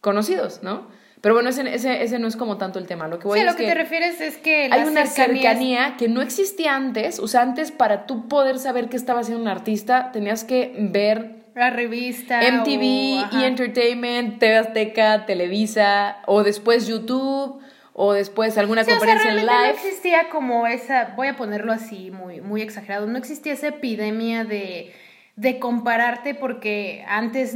[0.00, 0.88] conocidos, ¿no?
[1.20, 3.08] Pero bueno, ese, ese, ese, no es como tanto el tema.
[3.08, 6.06] Lo que voy sí, a lo que, te refieres es que hay una cercanía que
[6.06, 7.18] no existía antes.
[7.18, 11.43] O sea, antes para tú poder saber qué estaba haciendo un artista, tenías que ver
[11.54, 13.46] la revista, MTV, E!
[13.46, 17.62] Entertainment, TV Azteca, Televisa, o después YouTube,
[17.92, 19.46] o después alguna conferencia en live.
[19.46, 24.44] No existía como esa, voy a ponerlo así muy, muy exagerado, no existía esa epidemia
[24.44, 24.92] de,
[25.36, 27.54] de compararte porque antes,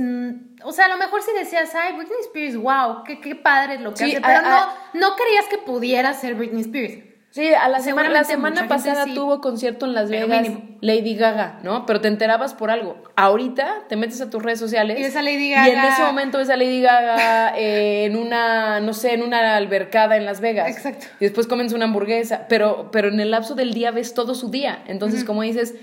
[0.62, 3.94] o sea, a lo mejor si decías, ay, Britney Spears, wow, qué, qué padre lo
[3.94, 7.07] que hace, pero no, no creías que pudiera ser Britney Spears.
[7.30, 10.48] Sí, a la semana, la semana pasada tuvo concierto en Las Vegas
[10.80, 11.84] Lady Gaga, ¿no?
[11.84, 12.96] Pero te enterabas por algo.
[13.16, 14.98] Ahorita te metes a tus redes sociales.
[14.98, 15.68] Y ves a Lady Gaga.
[15.68, 19.56] Y en ese momento ves a Lady Gaga eh, en una, no sé, en una
[19.56, 20.68] albercada en Las Vegas.
[20.68, 21.06] Exacto.
[21.20, 22.46] Y después comes una hamburguesa.
[22.48, 24.82] Pero, pero en el lapso del día ves todo su día.
[24.86, 25.74] Entonces, como dices,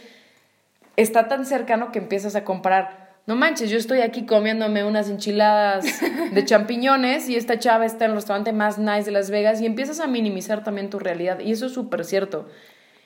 [0.97, 5.85] está tan cercano que empiezas a comparar no manches, yo estoy aquí comiéndome unas enchiladas
[6.31, 9.65] de champiñones y esta chava está en el restaurante más nice de Las Vegas y
[9.65, 11.39] empiezas a minimizar también tu realidad.
[11.39, 12.47] Y eso es súper cierto.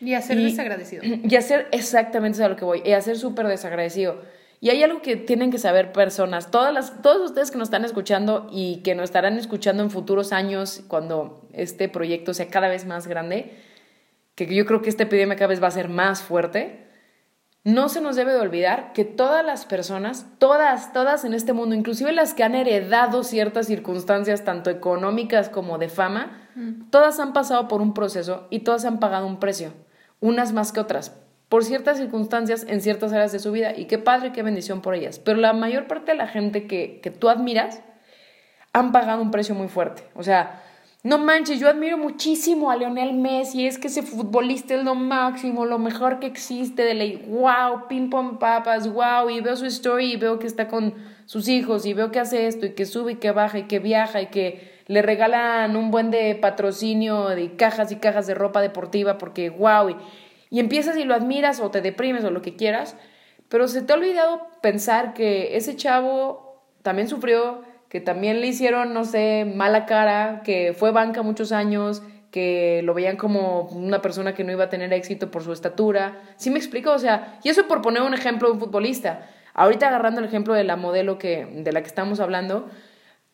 [0.02, 1.04] Y a ser desagradecido.
[1.24, 4.22] Y a ser exactamente a lo que voy, y a ser súper desagradecido.
[4.62, 7.86] Y hay algo que tienen que saber personas, todas las, todos ustedes que nos están
[7.86, 12.86] escuchando y que nos estarán escuchando en futuros años cuando este proyecto sea cada vez
[12.86, 13.54] más grande,
[14.36, 16.88] que yo creo que esta epidemia cada vez va a ser más fuerte
[17.74, 21.76] no se nos debe de olvidar que todas las personas, todas, todas en este mundo,
[21.76, 26.90] inclusive las que han heredado ciertas circunstancias, tanto económicas como de fama, mm.
[26.90, 29.74] todas han pasado por un proceso y todas han pagado un precio,
[30.20, 31.16] unas más que otras,
[31.48, 33.74] por ciertas circunstancias en ciertas áreas de su vida.
[33.76, 35.20] Y qué padre, qué bendición por ellas.
[35.20, 37.82] Pero la mayor parte de la gente que, que tú admiras
[38.74, 40.04] han pagado un precio muy fuerte.
[40.14, 40.64] O sea,
[41.02, 45.66] no manches, yo admiro muchísimo a Leonel Messi, es que ese futbolista es lo máximo,
[45.66, 50.14] lo mejor que existe, de ley, wow, ping pong papas, wow, y veo su story
[50.14, 53.14] y veo que está con sus hijos y veo que hace esto y que sube
[53.14, 57.56] y que baja y que viaja y que le regalan un buen de patrocinio de
[57.56, 59.96] cajas y cajas de ropa deportiva porque wow, y,
[60.50, 62.98] y empiezas y lo admiras o te deprimes o lo que quieras,
[63.48, 68.93] pero se te ha olvidado pensar que ese chavo también sufrió, que también le hicieron,
[68.93, 74.36] no sé, mala cara, que fue banca muchos años, que lo veían como una persona
[74.36, 76.19] que no iba a tener éxito por su estatura.
[76.38, 76.91] ¿Sí me explico?
[76.91, 79.28] O sea, y eso por poner un ejemplo de un futbolista.
[79.56, 82.69] Ahorita agarrando el ejemplo de la modelo que, de la que estamos hablando,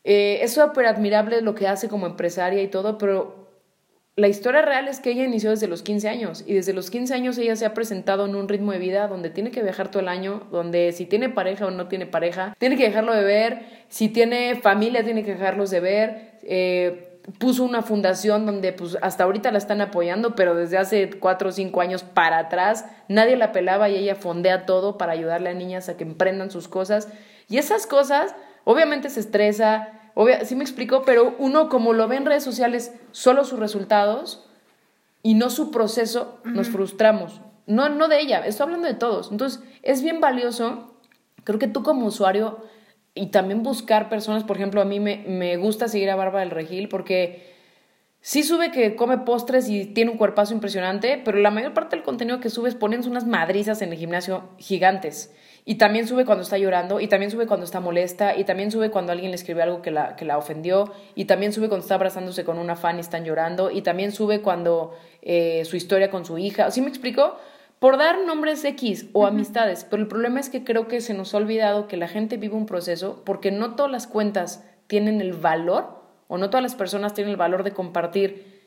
[0.06, 3.45] eh, es súper admirable lo que hace como empresaria y todo, pero
[4.18, 7.14] la historia real es que ella inició desde los 15 años y desde los 15
[7.14, 10.00] años ella se ha presentado en un ritmo de vida donde tiene que viajar todo
[10.00, 13.66] el año, donde si tiene pareja o no tiene pareja, tiene que dejarlo de ver,
[13.90, 16.40] si tiene familia tiene que dejarlos de ver.
[16.44, 21.50] Eh, puso una fundación donde pues hasta ahorita la están apoyando, pero desde hace cuatro
[21.50, 25.54] o cinco años para atrás nadie la pelaba y ella fondea todo para ayudarle a
[25.54, 27.10] niñas a que emprendan sus cosas.
[27.50, 29.90] Y esas cosas, obviamente se estresa,
[30.44, 34.46] sí me explico, pero uno como lo ve en redes sociales, solo sus resultados
[35.22, 37.42] y no su proceso, nos frustramos.
[37.68, 39.32] No, no de ella, estoy hablando de todos.
[39.32, 40.96] Entonces, es bien valioso,
[41.44, 42.60] creo que tú como usuario
[43.14, 46.52] y también buscar personas, por ejemplo, a mí me, me gusta seguir a Barba del
[46.52, 47.54] Regil porque
[48.22, 52.06] sí sube que come postres y tiene un cuerpazo impresionante, pero la mayor parte del
[52.06, 55.34] contenido que sube es ponen unas madrizas en el gimnasio gigantes.
[55.68, 58.92] Y también sube cuando está llorando, y también sube cuando está molesta, y también sube
[58.92, 61.96] cuando alguien le escribe algo que la, que la ofendió, y también sube cuando está
[61.96, 66.24] abrazándose con una fan y están llorando, y también sube cuando eh, su historia con
[66.24, 66.70] su hija.
[66.70, 67.38] ¿Sí me explico?
[67.80, 71.34] por dar nombres X o amistades, pero el problema es que creo que se nos
[71.34, 75.34] ha olvidado que la gente vive un proceso porque no todas las cuentas tienen el
[75.34, 78.64] valor o no todas las personas tienen el valor de compartir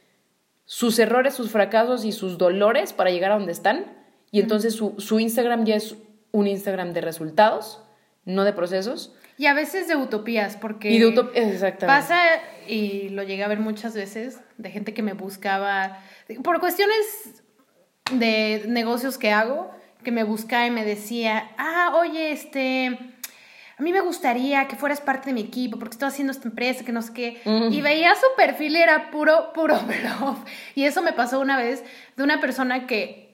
[0.67, 3.87] sus errores, sus fracasos y sus dolores para llegar a donde están
[4.31, 5.97] y entonces su, su Instagram ya es
[6.33, 7.83] un Instagram de resultados,
[8.25, 9.14] no de procesos.
[9.37, 11.87] Y a veces de utopías, porque y de exactamente.
[11.87, 12.21] pasa,
[12.67, 15.99] y lo llegué a ver muchas veces, de gente que me buscaba,
[16.43, 17.43] por cuestiones
[18.12, 19.71] de negocios que hago
[20.03, 22.99] que me buscaba y me decía, ah, oye, este,
[23.77, 26.85] a mí me gustaría que fueras parte de mi equipo porque estoy haciendo esta empresa,
[26.85, 27.41] que no sé qué.
[27.71, 30.38] Y veía su perfil y era puro, puro bluff.
[30.75, 31.85] Y eso me pasó una vez
[32.17, 33.28] de una persona que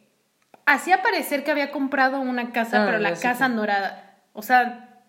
[0.67, 5.03] hacía parecer que había comprado una casa, ah, pero la casa no era, o sea,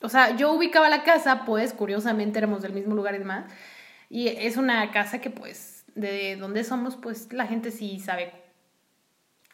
[0.00, 3.50] o sea, yo ubicaba la casa, pues, curiosamente éramos del mismo lugar y demás.
[4.08, 8.32] Y es una casa que, pues, de donde somos, pues, la gente sí sabe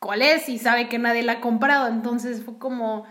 [0.00, 1.88] cuál es y sabe que nadie la ha comprado.
[1.88, 3.06] Entonces fue como...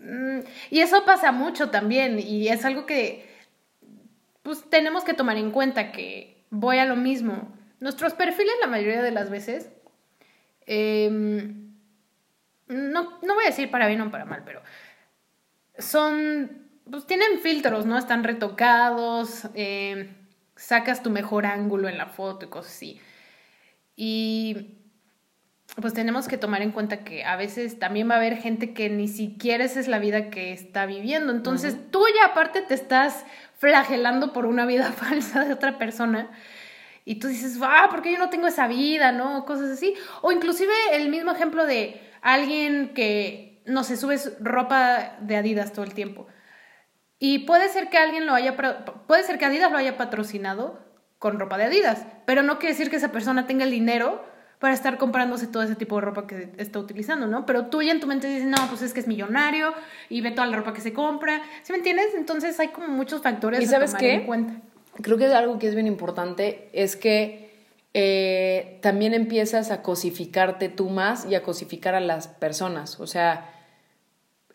[0.00, 0.40] Mm,
[0.70, 3.26] y eso pasa mucho también y es algo que
[4.48, 7.52] pues tenemos que tomar en cuenta que voy a lo mismo.
[7.80, 9.68] Nuestros perfiles la mayoría de las veces,
[10.68, 11.72] em,
[12.68, 14.62] no, no voy a decir para bien o para mal, pero
[15.78, 17.96] son, pues tienen filtros, ¿no?
[17.96, 20.14] Están retocados, em,
[20.56, 23.00] sacas tu mejor ángulo en la foto y cosas así.
[23.96, 24.78] Y
[25.80, 28.90] pues tenemos que tomar en cuenta que a veces también va a haber gente que
[28.90, 31.32] ni siquiera esa es la vida que está viviendo.
[31.32, 33.24] Entonces tú ya aparte te estás
[33.56, 36.30] flagelando por una vida falsa de otra persona.
[37.08, 39.12] Y tú dices, ah, ¿por qué yo no tengo esa vida?
[39.12, 39.44] ¿No?
[39.46, 39.94] Cosas así.
[40.20, 45.84] O inclusive el mismo ejemplo de alguien que, no se sube ropa de Adidas todo
[45.84, 46.26] el tiempo.
[47.18, 48.56] Y puede ser que alguien lo haya,
[49.06, 50.80] puede ser que Adidas lo haya patrocinado
[51.18, 54.24] con ropa de Adidas, pero no quiere decir que esa persona tenga el dinero
[54.58, 57.46] para estar comprándose todo ese tipo de ropa que está utilizando, ¿no?
[57.46, 59.72] Pero tú ya en tu mente dices, no, pues es que es millonario
[60.08, 62.08] y ve toda la ropa que se compra, ¿sí me entiendes?
[62.16, 64.14] Entonces hay como muchos factores ¿Y sabes qué?
[64.14, 64.60] en cuenta.
[65.02, 67.48] Creo que algo que es bien importante es que
[67.94, 73.50] eh, también empiezas a cosificarte tú más y a cosificar a las personas, o sea,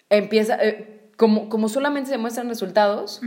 [0.09, 3.21] empieza, eh, como, como solamente se muestran resultados,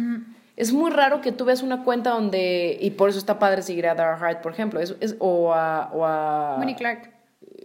[0.57, 3.87] es muy raro que tú veas una cuenta donde, y por eso está padre seguir
[3.89, 6.57] a Dara Hart, por ejemplo, es, es, o, a, o a...
[6.59, 7.13] Winnie Clark.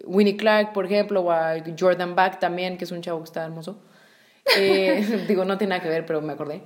[0.05, 3.45] Winnie Clark, por ejemplo, o a Jordan Back también, que es un chavo que está
[3.45, 3.81] hermoso.
[4.57, 6.63] Eh, digo, no tiene nada que ver, pero me acordé.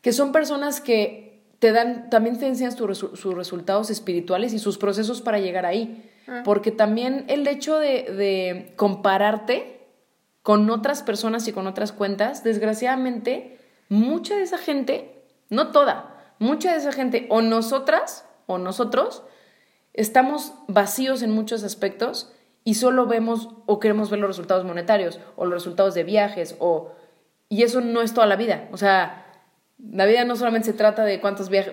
[0.00, 1.25] Que son personas que
[1.58, 6.10] te dan, también te enseñan sus resultados espirituales y sus procesos para llegar ahí.
[6.28, 6.42] Ah.
[6.44, 9.86] Porque también el hecho de, de compararte
[10.42, 15.16] con otras personas y con otras cuentas, desgraciadamente, mucha de esa gente
[15.48, 19.22] no toda, mucha de esa gente, o nosotras o nosotros,
[19.92, 22.32] estamos vacíos en muchos aspectos
[22.64, 26.92] y solo vemos o queremos ver los resultados monetarios o los resultados de viajes o
[27.48, 29.25] y eso no es toda la vida, o sea,
[29.78, 31.72] la vida no solamente se trata de cuántos, viajes,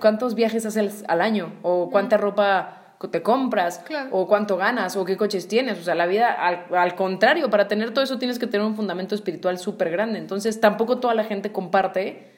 [0.00, 5.16] cuántos viajes haces al año o cuánta ropa te compras o cuánto ganas o qué
[5.16, 5.78] coches tienes.
[5.78, 8.76] O sea, la vida, al, al contrario, para tener todo eso tienes que tener un
[8.76, 10.18] fundamento espiritual súper grande.
[10.18, 12.30] Entonces, tampoco toda la gente comparte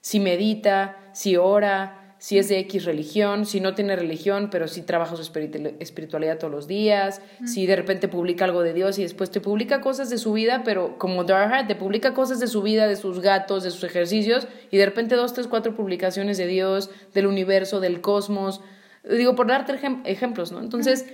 [0.00, 4.82] si medita, si ora, si es de X religión, si no tiene religión, pero si
[4.82, 9.30] trabaja su espiritualidad todos los días, si de repente publica algo de Dios y después
[9.30, 12.88] te publica cosas de su vida, pero como Darha, te publica cosas de su vida,
[12.88, 16.90] de sus gatos, de sus ejercicios, y de repente dos, tres, cuatro publicaciones de Dios,
[17.14, 18.60] del universo, del cosmos,
[19.08, 20.60] digo, por darte ejemplos, ¿no?
[20.60, 21.06] Entonces,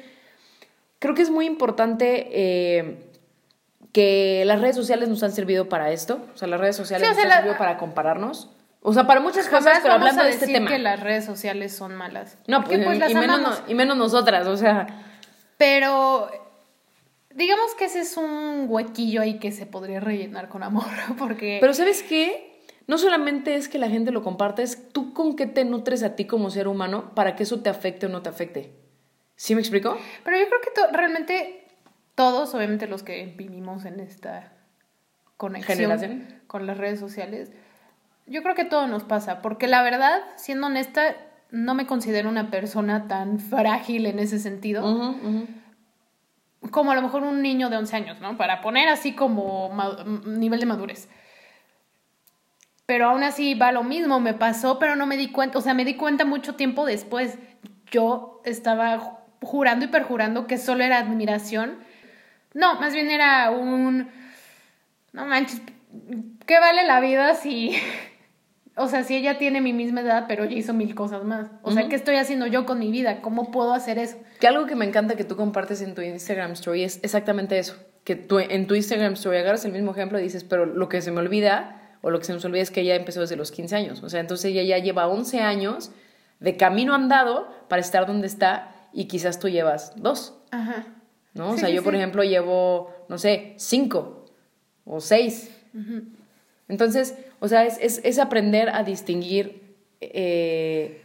[0.99, 2.29] creo que es muy importante...
[2.31, 3.11] Eh,
[3.93, 7.17] que las redes sociales nos han servido para esto, o sea, las redes sociales nos
[7.17, 8.51] han servido para compararnos,
[8.87, 10.69] O sea, para muchas cosas, pero vamos hablando a de este tema.
[10.71, 12.37] que las redes sociales son malas.
[12.47, 13.61] No, Porque, pues, pues, y, menos, amamos.
[13.63, 14.87] no- y menos nosotras, o sea.
[15.57, 16.31] Pero
[17.35, 20.85] digamos que ese es un huequillo ahí que se podría rellenar con amor,
[21.19, 21.59] porque...
[21.61, 22.63] Pero ¿sabes qué?
[22.87, 26.15] No solamente es que la gente lo comparte, es tú con qué te nutres a
[26.17, 28.75] ti como ser humano para que eso te afecte o no te afecte.
[29.37, 29.97] ¿Sí me explico?
[30.25, 31.67] Pero yo creo que to- realmente
[32.15, 34.53] todos, obviamente los que vivimos en esta
[35.39, 36.43] conexión Generación.
[36.47, 37.51] con las redes sociales,
[38.27, 41.17] yo creo que todo nos pasa, porque la verdad, siendo honesta,
[41.51, 45.15] no me considero una persona tan frágil en ese sentido,
[46.71, 48.37] como a lo mejor un niño de 11 años, ¿no?
[48.37, 49.71] Para poner así como
[50.27, 51.09] nivel de madurez.
[52.87, 55.75] Pero aún así va lo mismo, me pasó, pero no me di cuenta, o sea,
[55.75, 57.39] me di cuenta mucho tiempo después.
[57.91, 61.79] Yo estaba ju- jurando y perjurando que solo era admiración.
[62.53, 64.11] No, más bien era un...
[65.13, 65.63] No manches,
[66.47, 67.75] ¿qué vale la vida si...
[68.77, 71.49] O sea, si ella tiene mi misma edad, pero ella hizo mil cosas más.
[71.63, 73.21] O sea, ¿qué estoy haciendo yo con mi vida?
[73.21, 74.17] ¿Cómo puedo hacer eso?
[74.41, 77.77] Que algo que me encanta que tú compartes en tu Instagram Story es exactamente eso.
[78.03, 81.01] Que tú en tu Instagram Story agarras el mismo ejemplo y dices, pero lo que
[81.03, 83.53] se me olvida, o lo que se nos olvida es que ella empezó desde los
[83.53, 84.03] 15 años.
[84.03, 85.93] O sea, entonces ella ya lleva 11 años
[86.41, 90.87] de camino andado para estar donde está y quizás tú llevas dos, Ajá.
[91.33, 91.51] ¿no?
[91.51, 94.27] o sea, sí, yo, por ejemplo, llevo, no sé, cinco
[94.85, 95.51] o seis.
[96.69, 101.03] Entonces, o sea, es, es, es aprender a distinguir, eh,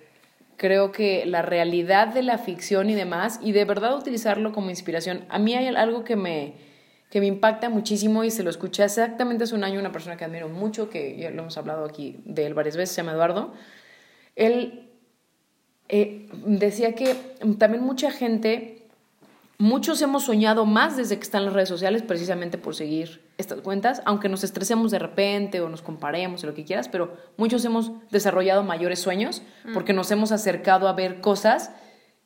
[0.56, 5.26] creo que la realidad de la ficción y demás, y de verdad utilizarlo como inspiración.
[5.28, 6.54] A mí hay algo que me,
[7.10, 10.24] que me impacta muchísimo y se lo escuché exactamente hace un año una persona que
[10.24, 13.54] admiro mucho, que ya lo hemos hablado aquí de él varias veces, se llama Eduardo.
[14.38, 14.88] Él
[15.90, 17.18] eh, decía que
[17.58, 18.79] también mucha gente
[19.62, 24.02] Muchos hemos soñado más desde que están las redes sociales precisamente por seguir estas cuentas,
[24.06, 27.92] aunque nos estresemos de repente o nos comparemos o lo que quieras, pero muchos hemos
[28.10, 29.42] desarrollado mayores sueños
[29.74, 31.72] porque nos hemos acercado a ver cosas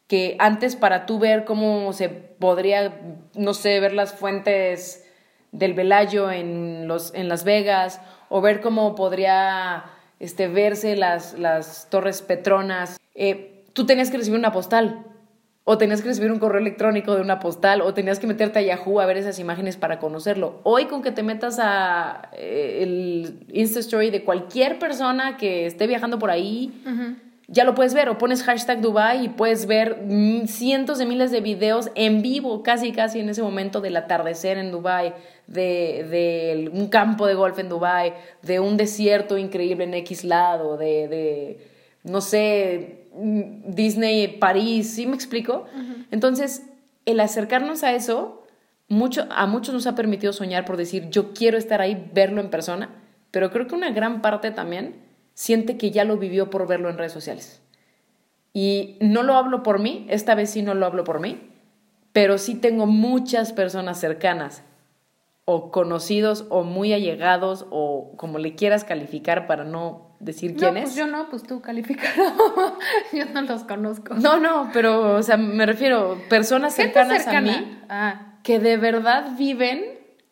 [0.06, 3.02] que antes para tú ver cómo se podría,
[3.34, 5.04] no sé, ver las fuentes
[5.52, 9.86] del Velayo en, los, en Las Vegas o ver cómo podría
[10.20, 15.08] este, verse las, las torres Petronas, eh, tú tenías que recibir una postal
[15.66, 18.62] o tenías que recibir un correo electrónico de una postal, o tenías que meterte a
[18.62, 20.60] Yahoo a ver esas imágenes para conocerlo.
[20.64, 25.88] Hoy con que te metas a eh, el Insta Story de cualquier persona que esté
[25.88, 26.74] viajando por ahí,
[27.48, 28.10] ya lo puedes ver.
[28.10, 32.62] O pones hashtag Dubai y puedes ver mm, cientos de miles de videos en vivo,
[32.62, 35.14] casi casi en ese momento del atardecer en Dubai,
[35.48, 40.76] de, de un campo de golf en Dubai, de un desierto increíble en X lado,
[40.76, 41.58] de, de
[42.04, 45.66] no sé, Disney París, ¿sí me explico?
[46.12, 46.64] Entonces,
[47.06, 48.44] el acercarnos a eso,
[48.88, 52.50] mucho, a muchos nos ha permitido soñar por decir, yo quiero estar ahí, verlo en
[52.50, 52.90] persona,
[53.32, 54.96] pero creo que una gran parte también
[55.34, 57.62] siente que ya lo vivió por verlo en redes sociales.
[58.54, 61.50] Y no lo hablo por mí, esta vez sí no lo hablo por mí,
[62.12, 64.64] pero sí tengo muchas personas cercanas
[65.46, 70.80] o conocidos o muy allegados o como le quieras calificar para no decir quién no,
[70.80, 70.84] es.
[70.86, 72.78] pues yo no, pues tú calificado.
[73.14, 74.16] yo no los conozco.
[74.16, 77.58] No, no, pero, o sea, me refiero, personas cercanas cercana.
[77.58, 79.84] a mí Ah, que de verdad viven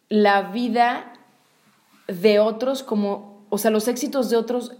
[0.09, 1.13] la vida
[2.07, 4.73] de otros como, o sea, los éxitos de otros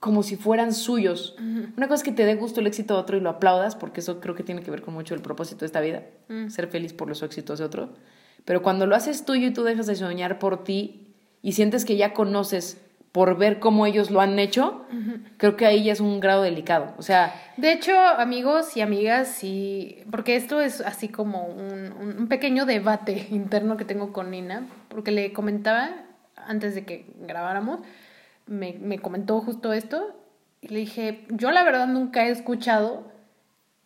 [0.00, 1.34] como si fueran suyos.
[1.38, 4.00] Una cosa es que te dé gusto el éxito de otro y lo aplaudas, porque
[4.00, 6.02] eso creo que tiene que ver con mucho el propósito de esta vida,
[6.48, 7.94] ser feliz por los éxitos de otro.
[8.44, 11.96] Pero cuando lo haces tuyo y tú dejas de soñar por ti y sientes que
[11.96, 12.82] ya conoces
[13.14, 14.86] por ver cómo ellos lo han hecho,
[15.36, 16.94] creo que ahí ya es un grado delicado.
[16.98, 22.16] O sea, De hecho, amigos y amigas, sí, porque esto es así como un, un-
[22.18, 25.90] un pequeño debate interno que tengo con Nina, porque le comentaba
[26.34, 27.78] antes de que grabáramos,
[28.48, 30.12] me, me comentó justo esto,
[30.60, 33.04] y le dije, yo la verdad nunca he escuchado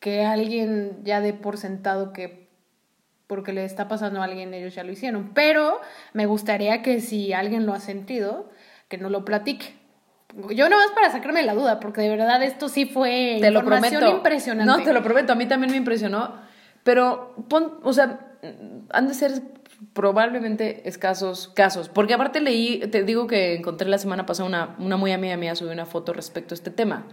[0.01, 2.49] que alguien ya dé por sentado que
[3.27, 5.79] porque le está pasando a alguien, ellos ya lo hicieron, pero
[6.15, 8.49] me gustaría que si alguien lo ha sentido,
[8.89, 9.75] que no lo platique.
[10.51, 14.01] Yo nomás para sacarme la duda, porque de verdad esto sí fue te lo información
[14.01, 14.17] prometo.
[14.17, 14.71] impresionante.
[14.71, 16.35] No, te lo prometo, a mí también me impresionó.
[16.83, 18.21] Pero, pon, o sea,
[18.91, 19.43] han de ser
[19.93, 21.89] probablemente escasos casos.
[21.89, 25.55] Porque aparte leí, te digo que encontré la semana pasada una, una muy amiga mía
[25.55, 27.07] subió una foto respecto a este tema.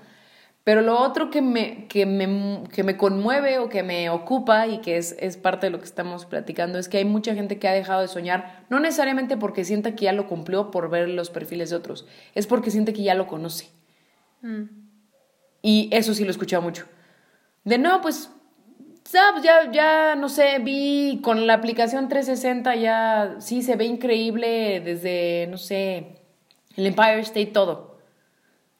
[0.65, 4.79] Pero lo otro que me, que me, que me conmueve o que me ocupa y
[4.79, 7.67] que es, es parte de lo que estamos platicando es que hay mucha gente que
[7.67, 11.29] ha dejado de soñar, no necesariamente porque sienta que ya lo cumplió por ver los
[11.29, 13.69] perfiles de otros, es porque siente que ya lo conoce.
[15.61, 16.85] Y eso sí lo he escuchado mucho.
[17.63, 18.31] De no, pues,
[19.13, 23.85] ya, pues ya, ya, no sé, vi con la aplicación 360 ya, sí, se ve
[23.85, 26.21] increíble desde, no sé,
[26.75, 27.94] el Empire State todo.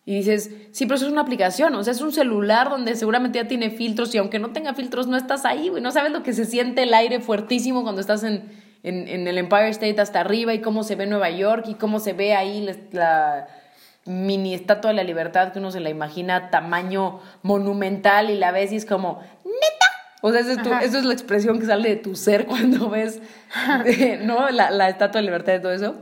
[0.07, 3.39] Y dices, sí, pero eso es una aplicación, o sea, es un celular donde seguramente
[3.39, 6.21] ya tiene filtros y aunque no tenga filtros no estás ahí, güey, no sabes lo
[6.21, 8.43] que se siente el aire fuertísimo cuando estás en,
[8.83, 12.13] en, el Empire State hasta arriba y cómo se ve Nueva York y cómo se
[12.13, 13.47] ve ahí la,
[14.05, 18.71] mini estatua de la libertad que uno se la imagina tamaño monumental y la ves
[18.71, 19.85] y es como, neta.
[20.21, 23.21] O sea, esa es, es la expresión que sale de tu ser cuando ves
[24.21, 24.51] ¿no?
[24.51, 25.95] la, la estatua de la libertad y todo eso.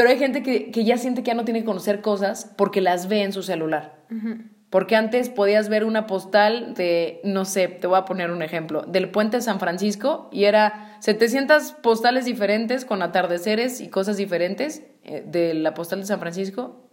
[0.00, 3.06] Pero hay gente que, ya siente que ya no tiene que conocer cosas porque las
[3.06, 3.98] ve en su celular.
[4.70, 8.80] Porque antes podías ver una postal de, no sé, te voy a poner un ejemplo,
[8.80, 14.82] del puente de San Francisco y era 700 postales diferentes con atardeceres y cosas diferentes
[15.04, 16.88] eh, de la postal de San Francisco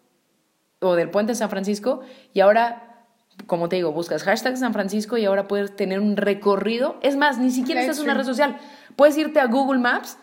[0.82, 2.02] o del puente de San Francisco
[2.34, 3.06] y ahora,
[3.46, 6.98] como te digo, buscas hashtag San Francisco y ahora puedes tener un recorrido.
[7.02, 8.58] Es más, ni siquiera estás en una red social.
[8.98, 10.18] Puedes irte a Google Maps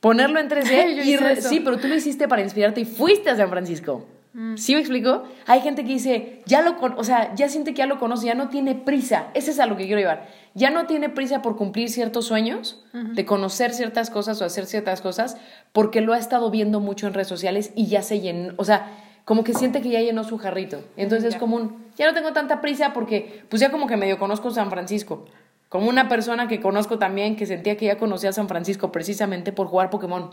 [0.00, 1.04] ponerlo en 3D
[1.36, 4.06] y sí, pero tú lo hiciste para inspirarte y fuiste a San Francisco.
[4.32, 4.56] Mm.
[4.56, 5.24] ¿Sí me explico?
[5.46, 8.34] Hay gente que dice, ya lo, o sea, ya siente que ya lo conoce, ya
[8.34, 9.28] no tiene prisa.
[9.34, 10.28] Ese es a lo que quiero llevar.
[10.54, 15.00] Ya no tiene prisa por cumplir ciertos sueños, de conocer ciertas cosas o hacer ciertas
[15.00, 15.36] cosas,
[15.72, 18.88] porque lo ha estado viendo mucho en redes sociales y ya se llenó, o sea,
[19.24, 20.82] como que siente que ya llenó su jarrito.
[20.96, 24.18] Entonces es como un, ya no tengo tanta prisa porque, pues ya como que medio
[24.18, 25.26] conozco San Francisco.
[25.70, 29.52] Como una persona que conozco también que sentía que ya conocía a San Francisco precisamente
[29.52, 30.30] por jugar Pokémon.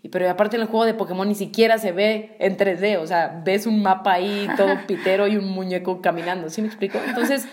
[0.00, 3.06] y, pero aparte en el juego de Pokémon ni siquiera se ve en 3D, o
[3.08, 6.98] sea, ves un mapa ahí todo pitero y un muñeco caminando, ¿sí me explico?
[7.04, 7.48] Entonces,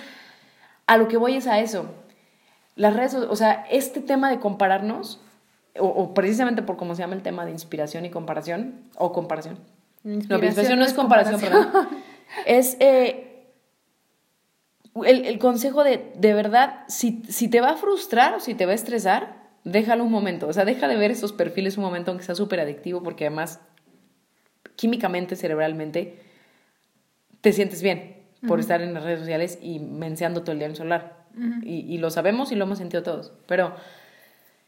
[0.85, 1.91] a lo que voy es a eso.
[2.75, 5.19] Las redes, o sea, este tema de compararnos,
[5.79, 9.57] o, precisamente por cómo se llama el tema de inspiración y comparación, o comparación.
[10.03, 11.67] no, inspiración no es comparación, perdón.
[12.45, 12.77] Es...
[12.79, 13.30] Eh,
[15.05, 18.73] el, consejo de, de verdad, si, si te va a frustrar o si te va
[18.73, 20.47] a estresar, déjalo un momento.
[20.47, 23.59] O sea, deja de ver esos perfiles un momento, aunque sea súper adictivo, porque además,
[24.75, 26.19] químicamente, cerebralmente,
[27.41, 28.17] te sientes bien
[28.47, 31.21] por estar en las redes sociales y menseando todo el día en solar.
[31.63, 33.31] y, y, lo sabemos y lo hemos sentido todos.
[33.47, 33.73] Pero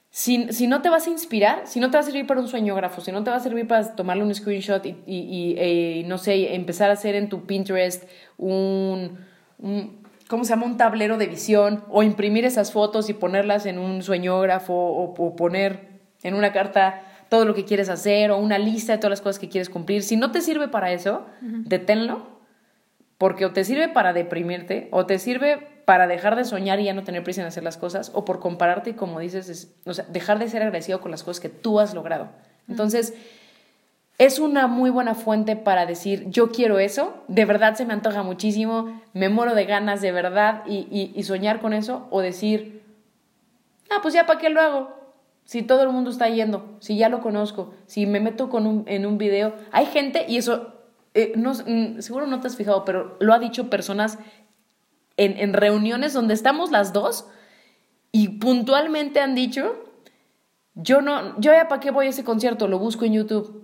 [0.09, 2.47] si, si, no te vas a inspirar, si no te va a servir para un
[2.47, 6.19] sueñógrafo, si no te va a servir para tomarle un screenshot y, y, eh, no
[6.19, 8.07] sé, empezar a hacer en tu Pinterest
[8.37, 9.17] un,
[9.57, 10.65] un ¿cómo se llama?
[10.65, 16.01] Un tablero de visión o imprimir esas fotos y ponerlas en un sueñógrafo o, poner
[16.23, 19.39] en una carta todo lo que quieres hacer o una lista de todas las cosas
[19.39, 20.03] que quieres cumplir.
[20.03, 22.27] Si no te sirve para eso, deténlo,
[23.17, 26.93] porque o te sirve para deprimirte o te sirve para dejar de soñar y ya
[26.93, 30.05] no tener prisa en hacer las cosas o por compararte y como dices, o sea,
[30.09, 32.29] dejar de ser agradecido con las cosas que tú has logrado.
[32.67, 33.13] Entonces,
[34.17, 38.23] es una muy buena fuente para decir, yo quiero eso, de verdad se me antoja
[38.23, 42.83] muchísimo, me muero de ganas de verdad y, soñar con eso, o decir,
[43.89, 44.95] ah, pues ya para qué lo hago,
[45.45, 48.83] si todo el mundo está yendo, si ya lo conozco, si me meto con un,
[48.87, 50.73] en un video, hay gente, y eso,
[51.15, 54.19] eh, no, mm, seguro no te has fijado, pero lo ha dicho personas
[55.17, 57.27] en, en reuniones donde estamos las dos
[58.11, 59.75] y puntualmente han dicho,
[60.75, 63.62] yo no, yo ya para qué voy a ese concierto, lo busco en YouTube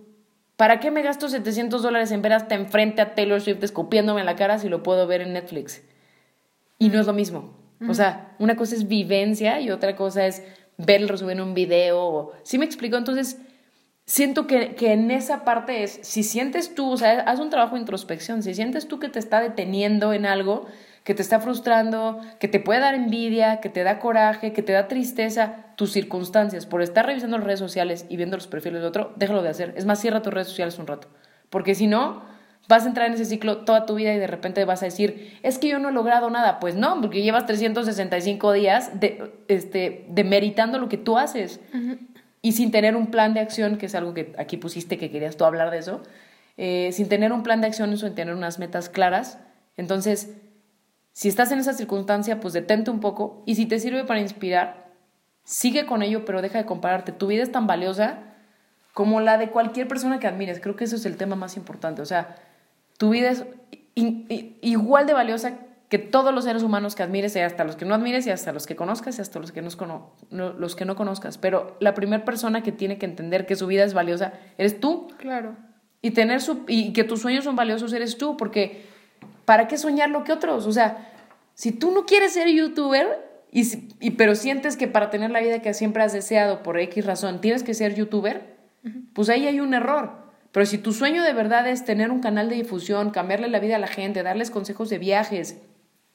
[0.60, 4.26] ¿Para qué me gasto 700 dólares en ver hasta enfrente a Taylor Swift escupiéndome en
[4.26, 5.82] la cara si lo puedo ver en Netflix?
[6.78, 7.53] Y no es lo mismo.
[7.88, 10.43] O sea, una cosa es vivencia y otra cosa es
[10.76, 12.34] verlo subir en un video.
[12.43, 12.97] ¿Sí me explico?
[12.97, 13.38] Entonces,
[14.05, 17.76] siento que, que, en esa parte es, si sientes tú, o sea, haz un trabajo
[17.76, 20.66] de introspección, si sientes tú que te está deteniendo en algo,
[21.04, 24.74] que te está frustrando, que te puede dar envidia, que te da coraje, que te
[24.74, 28.88] da tristeza, tus circunstancias, por estar revisando las redes sociales y viendo los perfiles de
[28.88, 29.74] otro, déjalo de hacer.
[29.78, 31.08] Es más, cierra tus redes sociales un rato.
[31.50, 32.22] Porque si no,
[32.68, 35.39] vas a entrar en ese ciclo toda tu vida y de repente vas a decir,
[35.41, 36.60] es que yo no he logrado nada.
[36.60, 41.60] Pues no, porque llevas 365 días de, este, demeritando lo que tú haces.
[42.41, 45.36] Y sin tener un plan de acción, que es algo que aquí pusiste que querías
[45.36, 46.04] tú hablar de eso,
[46.58, 49.39] eh, sin tener un plan de acción sin tener unas metas claras.
[49.78, 50.36] Entonces,
[51.20, 54.88] si estás en esa circunstancia, pues detente un poco y si te sirve para inspirar,
[55.43, 57.11] sigue con ello, pero deja de compararte.
[57.11, 58.20] Tu vida es tan valiosa
[58.93, 60.61] como la de cualquier persona que admires.
[60.61, 62.01] Creo que eso es el tema más importante.
[62.01, 62.38] O sea,
[62.97, 63.43] tu vida es
[63.95, 65.57] igual de valiosa
[65.89, 68.53] que todos los seres humanos que admires, y hasta los que no admires, y hasta
[68.53, 71.38] los que conozcas, y hasta los que no, los que no conozcas.
[71.38, 75.09] Pero la primera persona que tiene que entender que su vida es valiosa eres tú.
[75.17, 75.57] Claro.
[76.01, 78.88] Y, tener su, y que tus sueños son valiosos eres tú, porque
[79.50, 80.68] ¿para qué soñar lo que otros?
[80.68, 81.10] O sea,
[81.56, 85.74] si tú no quieres ser youtuber, y, pero sientes que para tener la vida que
[85.74, 88.58] siempre has deseado por X razón tienes que ser youtuber,
[89.14, 90.12] pues ahí hay un error.
[90.52, 93.78] Pero si tu sueño de verdad es tener un canal de difusión, cambiarle la vida
[93.78, 95.58] a la gente, darles consejos de viajes,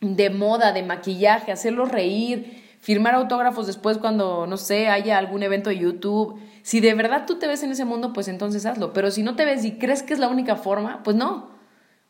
[0.01, 5.71] de moda, de maquillaje, hacerlos reír, firmar autógrafos después cuando, no sé, haya algún evento
[5.71, 6.39] de YouTube.
[6.63, 8.93] Si de verdad tú te ves en ese mundo, pues entonces hazlo.
[8.93, 11.54] Pero si no te ves y crees que es la única forma, pues no.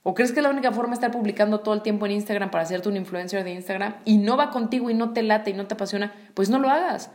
[0.06, 2.62] ¿O crees que la única forma de estar publicando todo el tiempo en Instagram para
[2.62, 5.66] hacerte un influencer de Instagram y no va contigo y no te late y no
[5.66, 6.12] te apasiona?
[6.34, 7.10] Pues no lo hagas.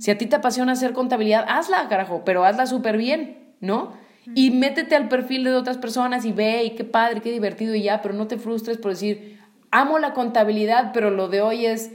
[0.00, 3.92] Si a ti te apasiona hacer contabilidad, hazla, carajo, pero hazla súper bien, ¿no?
[4.34, 7.84] Y métete al perfil de otras personas y ve, y qué padre, qué divertido y
[7.84, 9.38] ya, pero no te frustres por decir,
[9.70, 11.92] amo la contabilidad, pero lo de hoy es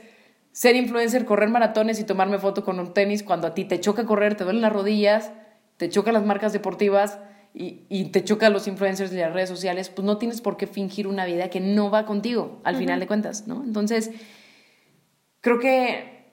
[0.53, 4.05] ser influencer, correr maratones y tomarme foto con un tenis cuando a ti te choca
[4.05, 5.29] correr, te duelen las rodillas,
[5.75, 7.19] te chocan las marcas deportivas
[7.53, 11.07] y, te chocan los influencers de las redes sociales, pues no tienes por qué fingir
[11.07, 13.63] una vida que no va contigo, al final de cuentas, ¿no?
[13.63, 14.11] Entonces,
[15.41, 16.25] creo que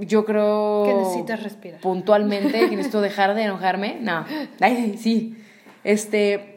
[0.00, 0.84] yo creo...
[0.86, 1.80] Que necesitas respirar.
[1.80, 3.98] Puntualmente, que necesito dejar de enojarme.
[4.00, 4.24] No,
[4.60, 5.36] Ay, sí.
[5.84, 6.52] Este...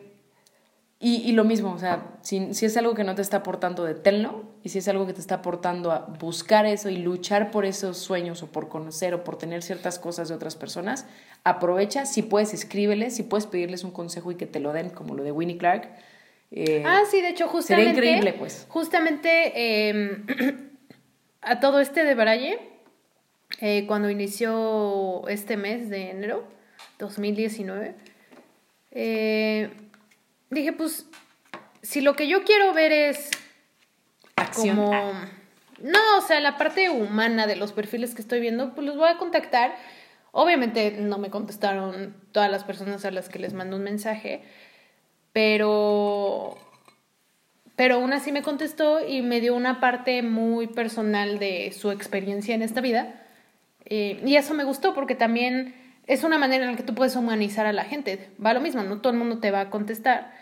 [1.01, 3.85] Y, y, lo mismo, o sea, si, si, es algo que no te está aportando,
[3.85, 4.43] deténlo.
[4.61, 7.97] Y si es algo que te está aportando a buscar eso y luchar por esos
[7.97, 11.07] sueños o por conocer o por tener ciertas cosas de otras personas,
[11.43, 12.05] aprovecha.
[12.05, 13.15] Si puedes, escríbeles.
[13.15, 15.89] Si puedes pedirles un consejo y que te lo den, como lo de Winnie Clark.
[16.51, 17.95] Eh, ah, sí, de hecho, justamente.
[17.95, 18.67] Sería increíble, pues.
[18.69, 20.23] Justamente eh,
[21.41, 22.59] a todo este de Braille,
[23.59, 26.43] eh, cuando inició este mes de enero
[26.99, 27.95] 2019,
[28.91, 29.71] eh
[30.51, 31.05] dije, pues,
[31.89, 33.31] si lo que yo quiero ver es
[34.55, 34.91] como...
[35.81, 39.09] No, o sea, la parte humana de los perfiles que estoy viendo, pues los voy
[39.09, 39.75] a contactar.
[40.31, 44.43] Obviamente no me contestaron todas las personas a las que les mando un mensaje,
[45.33, 46.59] pero
[47.75, 52.53] pero aún así me contestó y me dio una parte muy personal de su experiencia
[52.53, 53.25] en esta vida.
[53.85, 55.73] Eh, y eso me gustó porque también
[56.05, 58.29] es una manera en la que tú puedes humanizar a la gente.
[58.45, 60.33] Va lo mismo, no todo el mundo te va a contestar,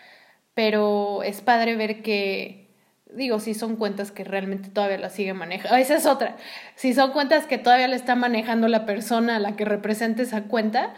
[0.58, 2.66] pero es padre ver que,
[3.14, 5.76] digo, si son cuentas que realmente todavía la sigue manejando.
[5.78, 6.34] Esa es otra.
[6.74, 10.48] Si son cuentas que todavía la está manejando la persona a la que representa esa
[10.48, 10.94] cuenta,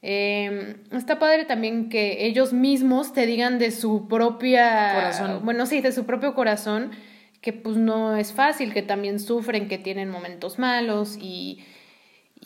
[0.00, 4.92] eh, está padre también que ellos mismos te digan de su propia...
[4.94, 5.40] Corazón.
[5.44, 6.92] Bueno, sí, de su propio corazón,
[7.40, 11.64] que pues no es fácil, que también sufren, que tienen momentos malos y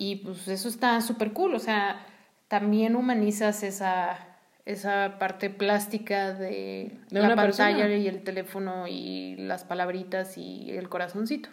[0.01, 2.07] y pues eso está súper cool, o sea,
[2.47, 4.28] también humanizas esa,
[4.69, 11.49] esa parte plástica de, la pantalla y el teléfono y las palabritas y el corazoncito.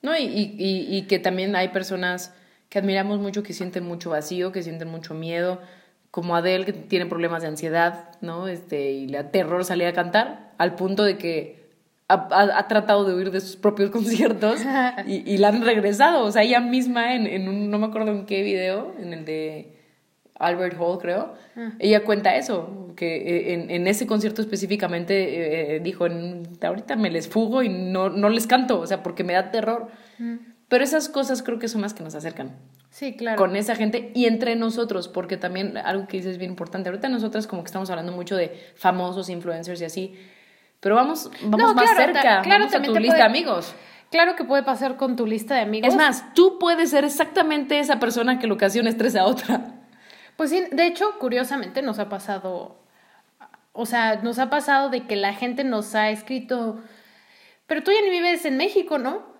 [0.00, 2.34] No, y, y, y, que también hay personas
[2.70, 5.60] que admiramos mucho, que sienten mucho vacío, que sienten mucho miedo,
[6.10, 8.48] como Adele, que tiene problemas de ansiedad, ¿no?
[8.48, 11.66] Este, y le da terror salir a cantar, al punto de que
[12.08, 14.60] ha, tratado de huir de sus propios conciertos
[15.06, 16.24] y, y, la han regresado.
[16.24, 19.26] O sea, ella misma en, en, un, no me acuerdo en qué video, en el
[19.26, 19.75] de
[20.38, 21.72] Albert Hall, creo, ah.
[21.78, 26.06] ella cuenta eso, que eh, en, en ese concierto específicamente eh, eh, dijo,
[26.62, 29.88] ahorita me les fugo y no, no les canto, o sea, porque me da terror.
[30.18, 30.36] Mm.
[30.68, 32.56] Pero esas cosas creo que son las que nos acercan.
[32.90, 33.36] Sí, claro.
[33.36, 36.88] Con esa gente y entre nosotros, porque también algo que dices es bien importante.
[36.88, 40.14] Ahorita nosotras como que estamos hablando mucho de famosos influencers y así,
[40.80, 43.74] pero vamos, vamos más cerca, claro, vamos a tu lista de amigos.
[44.10, 45.88] Claro que puede pasar con tu lista de amigos.
[45.88, 49.75] Es más, tú puedes ser exactamente esa persona que lo ocasiona estrés a otra.
[50.36, 52.78] Pues sí, de hecho, curiosamente nos ha pasado,
[53.72, 56.80] o sea, nos ha pasado de que la gente nos ha escrito,
[57.66, 59.34] pero tú ya ni vives en México, ¿no?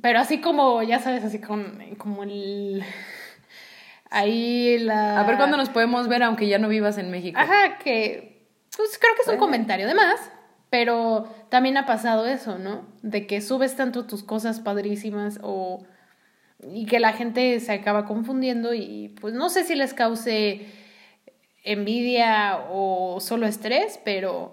[0.00, 2.82] Pero así como, ya sabes, así con, como el...
[4.10, 5.20] Ahí la...
[5.20, 7.38] A ver cuándo nos podemos ver aunque ya no vivas en México.
[7.38, 8.46] Ajá, que...
[8.76, 10.30] Pues creo que es un comentario de más.
[10.70, 12.86] Pero también ha pasado eso, ¿no?
[13.02, 15.84] De que subes tanto tus cosas padrísimas o
[16.62, 20.66] y que la gente se acaba confundiendo y pues no sé si les cause
[21.64, 24.52] envidia o solo estrés, pero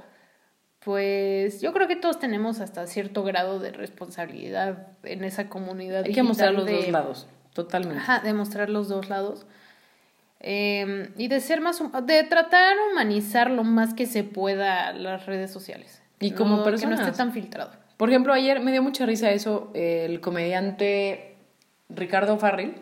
[0.80, 6.04] pues yo creo que todos tenemos hasta cierto grado de responsabilidad en esa comunidad.
[6.06, 8.00] Hay que mostrar los dos lados, totalmente.
[8.00, 9.46] Ajá, de mostrar los dos lados.
[10.40, 15.26] Em, y de ser más, de tratar de humanizar lo más que se pueda las
[15.26, 16.02] redes sociales.
[16.20, 16.96] Y como persona.
[16.96, 17.72] Que no esté tan filtrado.
[17.96, 21.33] Por ejemplo, ayer me dio mucha risa eso, el comediante
[21.90, 22.76] Ricardo Farrell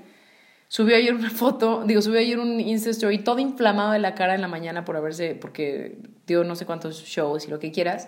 [0.68, 4.36] subió ayer una foto, digo, subió ayer un Insta Story todo inflamado de la cara
[4.36, 5.98] en la mañana por haberse, porque
[6.28, 8.08] dio no sé cuántos shows y lo que quieras.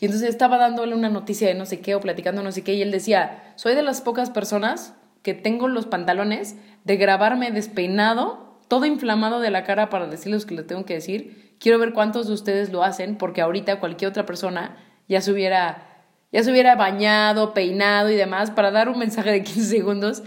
[0.00, 2.74] Y entonces estaba dándole una noticia de no sé qué o platicando no sé qué
[2.74, 8.60] y él decía, soy de las pocas personas que tengo los pantalones de grabarme despeinado,
[8.68, 11.92] todo inflamado de la cara para decirles lo que le tengo que decir quiero ver
[11.92, 14.76] cuántos de ustedes lo hacen, porque ahorita cualquier otra persona
[15.08, 15.87] ya se hubiera,
[16.32, 20.22] ya se hubiera bañado, peinado y demás para dar un mensaje de 15 segundos.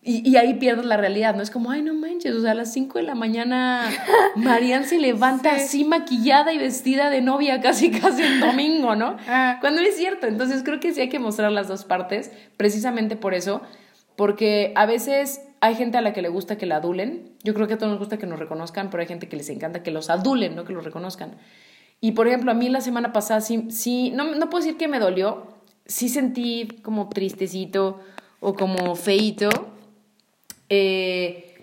[0.00, 1.42] Y, y, ahí pierdes la realidad, ¿no?
[1.42, 3.90] Es como, ay, no manches, o sea, a las 5 de la mañana
[4.36, 9.16] Marian se levanta así maquillada y vestida de novia casi, casi el domingo, ¿no?
[9.28, 9.58] Ah.
[9.60, 13.34] Cuando es cierto, entonces creo que sí hay que mostrar las dos partes, precisamente por
[13.34, 13.60] eso,
[14.16, 17.32] porque a veces hay gente a la que le gusta que la adulen.
[17.42, 19.50] Yo creo que a todos nos gusta que nos reconozcan, pero hay gente que les
[19.50, 21.32] encanta que los adulen, no que los reconozcan.
[22.00, 24.88] Y por ejemplo, a mí la semana pasada sí, sí no, no puedo decir que
[24.88, 25.48] me dolió,
[25.86, 28.00] sí sentí como tristecito
[28.40, 29.48] o como feito.
[30.68, 31.54] Eh,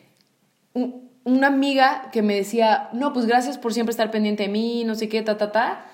[1.23, 4.95] una amiga que me decía, no, pues gracias por siempre estar pendiente de mí, no
[4.95, 5.85] sé qué, ta, ta, ta.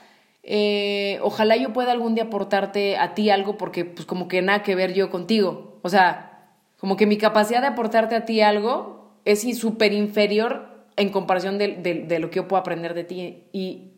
[0.43, 4.63] Eh, ojalá yo pueda algún día aportarte a ti algo porque pues como que nada
[4.63, 5.79] que ver yo contigo.
[5.83, 11.09] O sea, como que mi capacidad de aportarte a ti algo es súper inferior en
[11.09, 11.75] comparación de,
[12.07, 13.43] de, lo que yo puedo aprender de ti.
[13.53, 13.90] Y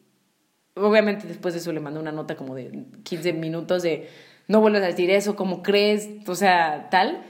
[0.75, 4.09] obviamente después de eso le mandé una nota como de 15 minutos de
[4.47, 6.09] no vuelvas a decir eso, ¿cómo crees?
[6.27, 7.23] O sea, tal.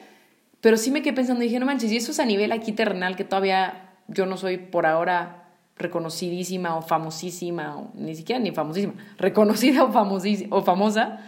[0.62, 3.16] Pero sí me quedé pensando dije, no manches, y eso es a nivel aquí terrenal
[3.16, 8.94] que todavía yo no soy por ahora reconocidísima o famosísima, o ni siquiera ni famosísima,
[9.18, 11.20] reconocida o, o famosa.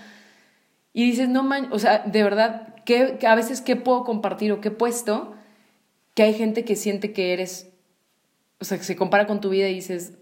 [0.93, 4.61] Y dices, no manches, o sea, de verdad, ¿qué, a veces qué puedo compartir o
[4.61, 5.33] qué puesto
[6.13, 7.69] que hay gente que siente que eres,
[8.61, 10.13] o sea, que se compara con tu vida y dices,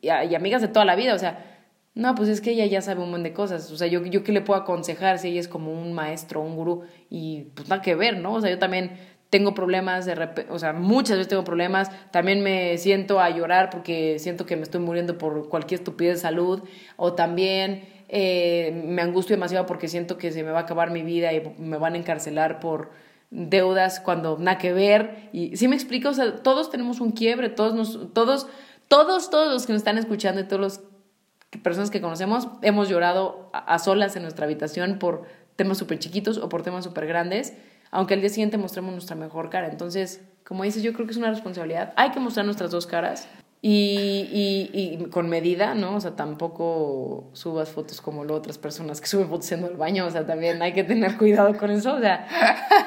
[0.00, 1.48] y, amigas de toda la vida, o sea,
[1.94, 3.70] no, pues es que ella ya sabe un montón de cosas.
[3.70, 6.56] O sea, yo, yo qué le puedo aconsejar si ella es como un maestro, un
[6.56, 8.34] gurú, y pues nada que ver, ¿no?
[8.34, 8.92] O sea, yo también
[9.32, 11.90] tengo problemas, de o sea, muchas veces tengo problemas.
[12.10, 16.20] También me siento a llorar porque siento que me estoy muriendo por cualquier estupidez de
[16.20, 16.62] salud.
[16.96, 21.02] O también eh, me angustio demasiado porque siento que se me va a acabar mi
[21.02, 22.90] vida y me van a encarcelar por
[23.30, 25.30] deudas cuando nada que ver.
[25.32, 28.48] Y sí me explico, o sea, todos tenemos un quiebre, todos, nos, todos
[28.92, 33.48] todos, todos los que nos están escuchando y todas las personas que conocemos hemos llorado
[33.54, 35.22] a, solas en nuestra habitación por
[35.56, 37.54] temas súper chiquitos o por temas súper grandes,
[37.90, 39.68] aunque al día siguiente mostremos nuestra mejor cara.
[39.68, 41.94] Entonces, como dices, yo creo que es una responsabilidad.
[41.96, 43.28] Hay que mostrar nuestras dos caras
[43.64, 45.94] y, y, y, con medida, ¿no?
[45.94, 50.04] O sea, tampoco subas fotos como lo otras personas que suben fotos en el baño,
[50.04, 52.26] o sea, también hay que tener cuidado con eso, o sea,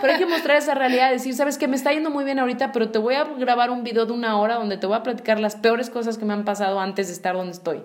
[0.01, 2.73] pero hay que mostrar esa realidad, decir, sabes que me está yendo muy bien ahorita,
[2.73, 5.39] pero te voy a grabar un video de una hora donde te voy a platicar
[5.39, 7.81] las peores cosas que me han pasado antes de estar donde estoy.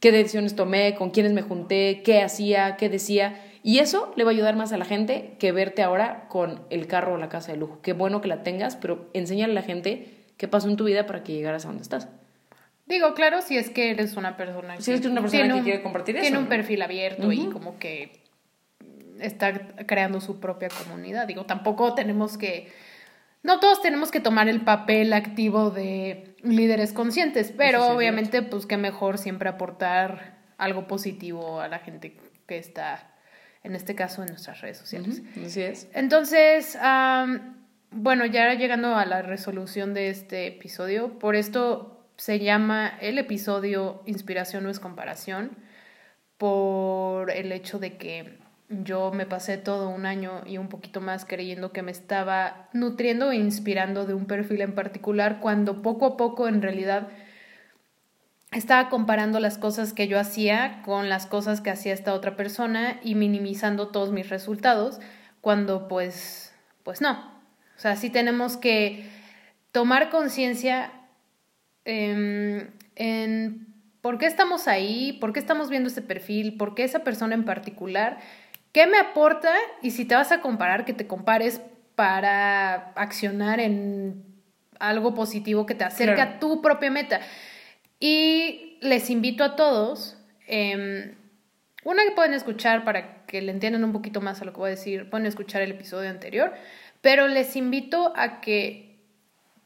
[0.00, 0.94] ¿Qué decisiones tomé?
[0.94, 2.02] ¿Con quiénes me junté?
[2.02, 2.76] ¿Qué hacía?
[2.76, 3.38] ¿Qué decía?
[3.62, 6.86] Y eso le va a ayudar más a la gente que verte ahora con el
[6.86, 7.80] carro o la casa de lujo.
[7.82, 11.06] Qué bueno que la tengas, pero enséñale a la gente qué pasó en tu vida
[11.06, 12.08] para que llegaras a donde estás.
[12.86, 15.82] Digo, claro, si es que eres una persona que, si es una persona que quiere
[15.84, 18.24] compartir tiene un perfil abierto y como que
[19.20, 19.52] está
[19.86, 21.28] creando su propia comunidad.
[21.28, 22.72] Digo, tampoco tenemos que
[23.44, 28.76] no todos tenemos que tomar el papel activo de líderes conscientes, pero obviamente pues que
[28.76, 32.16] mejor siempre aportar algo positivo a la gente
[32.48, 33.14] que está
[33.62, 35.22] en este caso en nuestras redes sociales.
[35.46, 35.88] Así es.
[35.92, 36.76] Entonces,
[37.92, 44.02] bueno, ya llegando a la resolución de este episodio, por esto se llama el episodio
[44.06, 45.56] Inspiración no es comparación,
[46.38, 48.38] por el hecho de que
[48.68, 53.30] yo me pasé todo un año y un poquito más creyendo que me estaba nutriendo
[53.30, 57.08] e inspirando de un perfil en particular, cuando poco a poco en realidad
[58.50, 62.98] estaba comparando las cosas que yo hacía con las cosas que hacía esta otra persona
[63.02, 65.00] y minimizando todos mis resultados,
[65.40, 67.31] cuando pues, pues no,
[67.82, 69.04] sea, sí tenemos que
[69.72, 70.92] tomar conciencia
[71.84, 73.66] em, en
[74.00, 77.44] por qué estamos ahí, por qué estamos viendo este perfil, por qué esa persona en
[77.44, 78.18] particular,
[78.72, 81.60] qué me aporta y si te vas a comparar, que te compares
[81.94, 84.24] para accionar en
[84.78, 87.20] algo positivo que te acerque a tu propia meta.
[88.00, 90.18] Y les invito a todos,
[90.48, 91.14] em,
[91.84, 94.68] una que pueden escuchar para que le entiendan un poquito más a lo que voy
[94.68, 96.52] a decir, pueden escuchar el episodio anterior,
[97.02, 98.98] pero les invito a que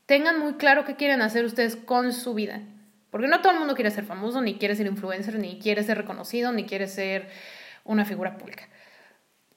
[0.07, 2.62] tengan muy claro qué quieren hacer ustedes con su vida.
[3.11, 5.97] Porque no todo el mundo quiere ser famoso, ni quiere ser influencer, ni quiere ser
[5.99, 7.28] reconocido, ni quiere ser
[7.84, 8.68] una figura pública.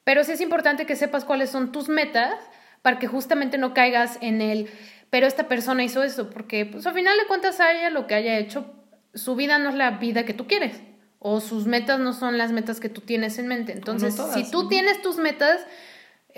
[0.03, 2.33] Pero sí es importante que sepas cuáles son tus metas
[2.81, 4.69] para que justamente no caigas en el,
[5.09, 8.15] pero esta persona hizo eso, porque pues al final de cuentas a ella lo que
[8.15, 8.73] haya hecho,
[9.13, 10.81] su vida no es la vida que tú quieres,
[11.19, 13.73] o sus metas no son las metas que tú tienes en mente.
[13.73, 15.59] Entonces, si tú tienes tus metas,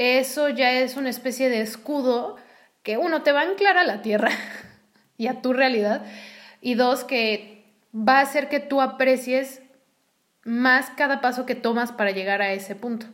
[0.02, 2.38] eso ya es una especie de escudo
[2.84, 4.32] que uno te va a anclar a la tierra
[5.18, 6.06] y a tu realidad
[6.62, 9.62] y dos que va a hacer que tú aprecies
[10.44, 13.06] más cada paso que tomas para llegar a ese punto.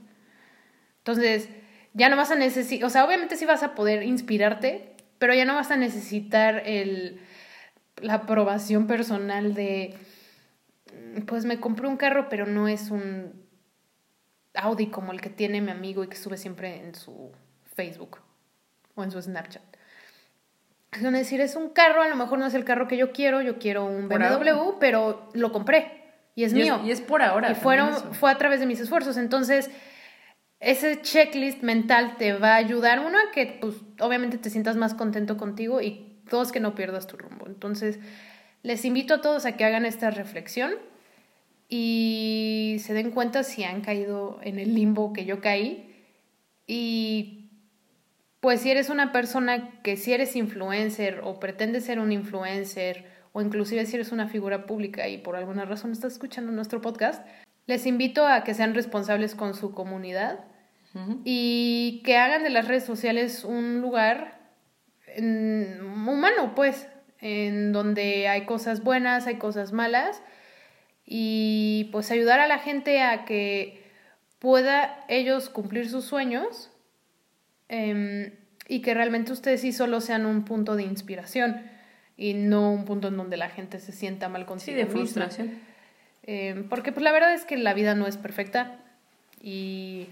[1.00, 1.50] Entonces,
[1.94, 5.46] ya no vas a necesitar, o sea, obviamente sí vas a poder inspirarte, pero ya
[5.46, 7.20] no vas a necesitar el,
[8.02, 9.96] la aprobación personal de,
[11.26, 13.47] pues me compré un carro, pero no es un
[14.58, 17.32] Audi como el que tiene mi amigo y que sube siempre en su
[17.76, 18.20] Facebook
[18.96, 19.64] o en su Snapchat.
[20.92, 23.42] Es decir, es un carro, a lo mejor no es el carro que yo quiero,
[23.42, 25.98] yo quiero un BMW, pero lo compré
[26.34, 26.80] y es mío.
[26.84, 27.52] y es por ahora.
[27.52, 29.18] Y fueron, fue a través de mis esfuerzos.
[29.18, 29.70] Entonces,
[30.60, 34.94] ese checklist mental te va a ayudar, uno, a que pues, obviamente te sientas más
[34.94, 37.48] contento contigo y dos, que no pierdas tu rumbo.
[37.48, 38.00] Entonces,
[38.64, 40.74] Les invito a todos a que hagan esta reflexión
[41.70, 46.06] y se den cuenta si han caído en el limbo que yo caí.
[46.66, 47.50] Y
[48.40, 53.42] pues si eres una persona que si eres influencer o pretendes ser un influencer o
[53.42, 57.26] inclusive si eres una figura pública y por alguna razón estás escuchando nuestro podcast,
[57.66, 60.46] les invito a que sean responsables con su comunidad
[61.24, 64.40] y que hagan de las redes sociales un lugar
[65.20, 66.88] humano, pues,
[67.20, 70.24] en donde hay cosas buenas, hay cosas malas
[71.10, 73.82] y pues ayudar a la gente a que
[74.40, 76.70] pueda ellos cumplir sus sueños
[77.70, 78.34] em,
[78.68, 81.62] y que realmente ustedes sí solo sean un punto de inspiración
[82.18, 85.60] y no un punto en donde la gente se sienta mal consigo sí, de frustración.
[86.24, 88.76] Em, porque pues la verdad es que la vida no es perfecta
[89.42, 90.08] y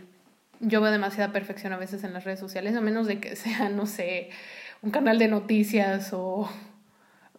[0.62, 3.68] yo veo demasiada perfección a veces en las redes sociales, a menos de que sea,
[3.68, 4.30] no sé,
[4.82, 6.50] un canal de noticias o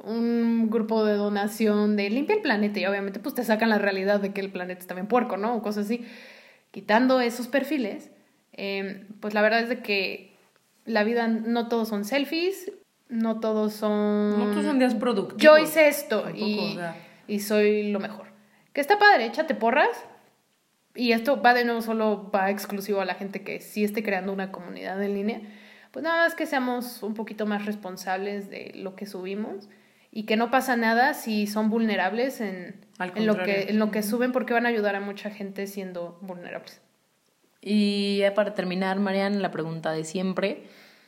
[0.05, 4.21] un grupo de donación de limpia el planeta y obviamente pues te sacan la realidad
[4.21, 5.55] de que el planeta está bien puerco, ¿no?
[5.55, 6.05] O cosas así.
[6.71, 8.11] Quitando esos perfiles,
[8.53, 10.37] em, pues la verdad es de que
[10.85, 12.73] la vida no todos son selfies,
[13.09, 14.39] no todos son...
[14.39, 15.43] No todos son días productivos.
[15.43, 16.79] Yo hice esto y,
[17.27, 18.27] y soy lo mejor.
[18.73, 20.05] Que está padre, échate porras.
[20.95, 24.33] Y esto va de nuevo solo, va exclusivo a la gente que sí esté creando
[24.33, 25.41] una comunidad en línea.
[25.91, 29.69] Pues nada más que seamos un poquito más responsables de lo que subimos
[30.17, 34.03] y que no pasa nada si son vulnerables en, en, lo, que, en lo que
[34.03, 36.81] suben porque van a ayudar a mucha gente siendo vulnerables.
[37.61, 40.63] Y ya para terminar, Marian, la pregunta de siempre.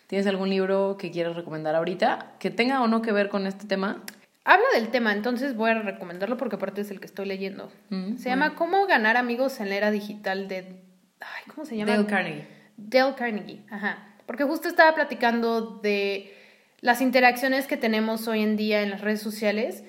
[0.09, 3.67] ¿Tienes algún libro que quieras recomendar ahorita que tenga o no que ver con este
[3.67, 4.03] tema?
[4.45, 7.73] Habla del tema, entonces voy a recomendarlo porque aparte es el que estoy leyendo.
[7.89, 10.83] Mm, se llama Cómo ganar amigos en la era digital de...
[11.21, 11.93] Ay, ¿Cómo se llama?
[11.93, 12.47] Dale Carnegie.
[12.77, 14.07] Dale Carnegie, ajá.
[14.27, 16.38] Porque justo estaba platicando de
[16.81, 19.85] las interacciones que tenemos hoy en día en las redes sociales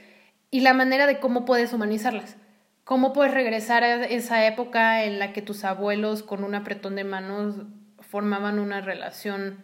[0.52, 2.38] y la manera de cómo puedes humanizarlas.
[2.84, 7.04] Cómo puedes regresar a esa época en la que tus abuelos con un apretón de
[7.04, 7.56] manos
[8.00, 9.64] formaban una relación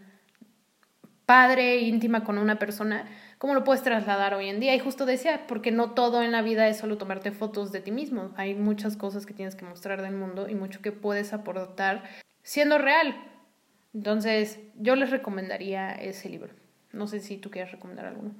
[1.26, 3.08] padre, íntima con una persona,
[3.40, 4.76] cómo lo puedes trasladar hoy en día.
[4.76, 7.90] Y justo decía, porque no todo en la vida es solo tomarte fotos de ti
[7.90, 8.32] mismo.
[8.38, 12.04] Hay muchas cosas que tienes que mostrar del mundo y mucho que puedes aportar
[12.44, 13.16] siendo real.
[13.96, 16.65] Entonces, yo les recomendaría ese libro.
[16.96, 18.34] No sé si tú quieres recomendar alguno.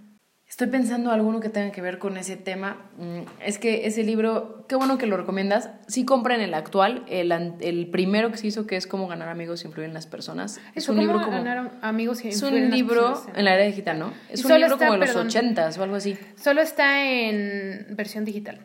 [0.48, 2.90] Estoy pensando alguno que tenga que ver con ese tema.
[2.98, 5.72] Mm, es que ese libro, qué bueno que lo recomiendas.
[5.88, 9.64] Sí compren el actual, el, el primero que se hizo, que es Cómo ganar amigos
[9.64, 10.62] y influir en las personas.
[10.76, 11.32] Es un libro como...
[11.32, 14.14] ganar amigos y Es un libro en la era digital, ¿no?
[14.30, 16.16] Es un libro como de los ochentas o algo así.
[16.38, 18.60] Solo está en versión digital.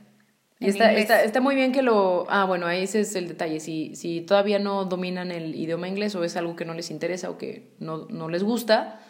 [0.60, 2.26] Y está, está, está, muy bien que lo...
[2.28, 3.60] Ah, bueno, ahí ese es el detalle.
[3.60, 7.30] Si, si todavía no dominan el idioma inglés o es algo que no les interesa
[7.30, 9.00] o que no, no les gusta,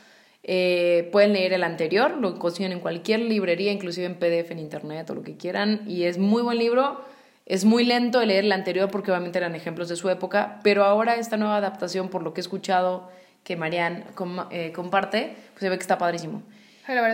[0.43, 5.11] eh, pueden leer el anterior, lo consiguen en cualquier librería, inclusive en PDF, en internet
[5.11, 7.01] o lo que quieran, y es muy buen libro.
[7.47, 11.17] Es muy lento leer el anterior porque obviamente eran ejemplos de su época, pero ahora
[11.17, 13.11] esta nueva adaptación, por lo que he escuchado
[13.43, 14.05] que Marianne
[14.51, 16.43] eh, comparte, pues se ve que está padrísimo.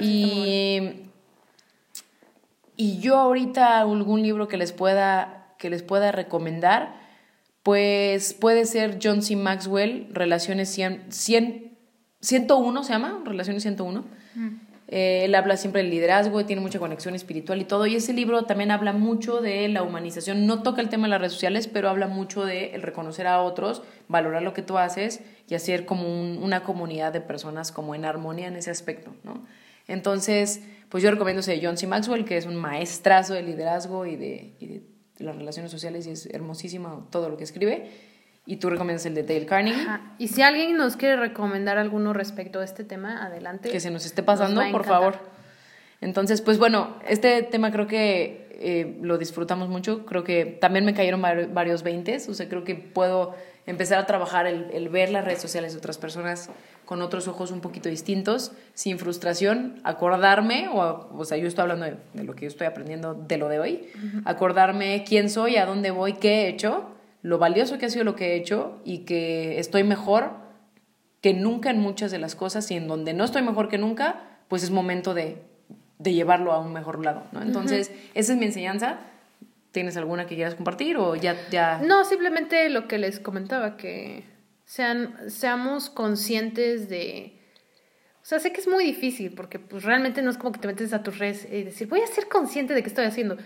[0.02, 1.06] y,
[2.76, 6.94] y yo ahorita algún libro que les pueda, que les pueda recomendar,
[7.62, 9.36] pues puede ser John C.
[9.36, 11.75] Maxwell, Relaciones 100, 100
[12.26, 14.04] 101 se llama, Relaciones 101.
[14.34, 14.48] Mm.
[14.88, 17.86] Eh, él habla siempre del liderazgo y tiene mucha conexión espiritual y todo.
[17.86, 20.46] Y ese libro también habla mucho de la humanización.
[20.46, 23.40] No toca el tema de las redes sociales, pero habla mucho de el reconocer a
[23.40, 28.04] otros, valorar lo que tú haces y hacer como una comunidad de personas como en
[28.04, 29.44] armonía en ese aspecto, ¿no?
[29.88, 31.86] Entonces, pues yo recomiendo ese de John C.
[31.86, 34.82] Maxwell, que es un maestrazo de liderazgo y de, y de
[35.18, 37.88] las relaciones sociales y es hermosísimo todo lo que escribe
[38.46, 39.86] y tú recomiendas el de Dale Carnegie.
[40.18, 43.70] Y si alguien nos quiere recomendar alguno respecto a este tema, adelante.
[43.70, 45.18] Que se nos esté pasando, por favor.
[46.00, 50.06] Entonces, pues bueno, este tema creo que eh, lo disfrutamos mucho.
[50.06, 52.28] Creo que también me cayeron varios veintes.
[52.28, 53.34] O sea, creo que puedo
[53.66, 56.50] empezar a trabajar el, el, ver las redes sociales de otras personas
[56.84, 61.86] con otros ojos un poquito distintos, sin frustración, acordarme, o, o sea, yo estoy hablando
[61.86, 63.88] de, lo que yo estoy aprendiendo de lo de hoy,
[64.24, 66.95] acordarme quién soy, a dónde voy, qué he hecho
[67.26, 70.30] lo valioso que ha sido lo que he hecho y que estoy mejor
[71.20, 74.38] que nunca en muchas de las cosas y en donde no estoy mejor que nunca,
[74.46, 75.42] pues es momento de,
[75.98, 77.42] de llevarlo a un mejor lado, ¿no?
[77.42, 79.00] Entonces, esa es mi enseñanza.
[79.72, 81.80] ¿Tienes alguna que quieras compartir o ya, ya...?
[81.84, 84.22] No, simplemente lo que les comentaba, que
[84.64, 87.40] sean, seamos conscientes de...
[88.22, 90.68] O sea, sé que es muy difícil porque pues realmente no es como que te
[90.68, 93.36] metes a tus redes y decir, voy a ser consciente de qué estoy haciendo.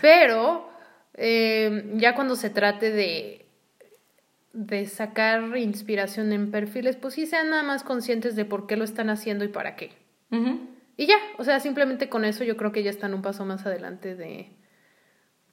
[0.00, 0.73] Pero
[1.14, 3.46] eh, ya cuando se trate de,
[4.52, 8.84] de sacar inspiración en perfiles, pues sí sean nada más conscientes de por qué lo
[8.84, 9.92] están haciendo y para qué.
[10.96, 13.64] y ya, o sea, simplemente con eso yo creo que ya están un paso más
[13.66, 14.48] adelante de,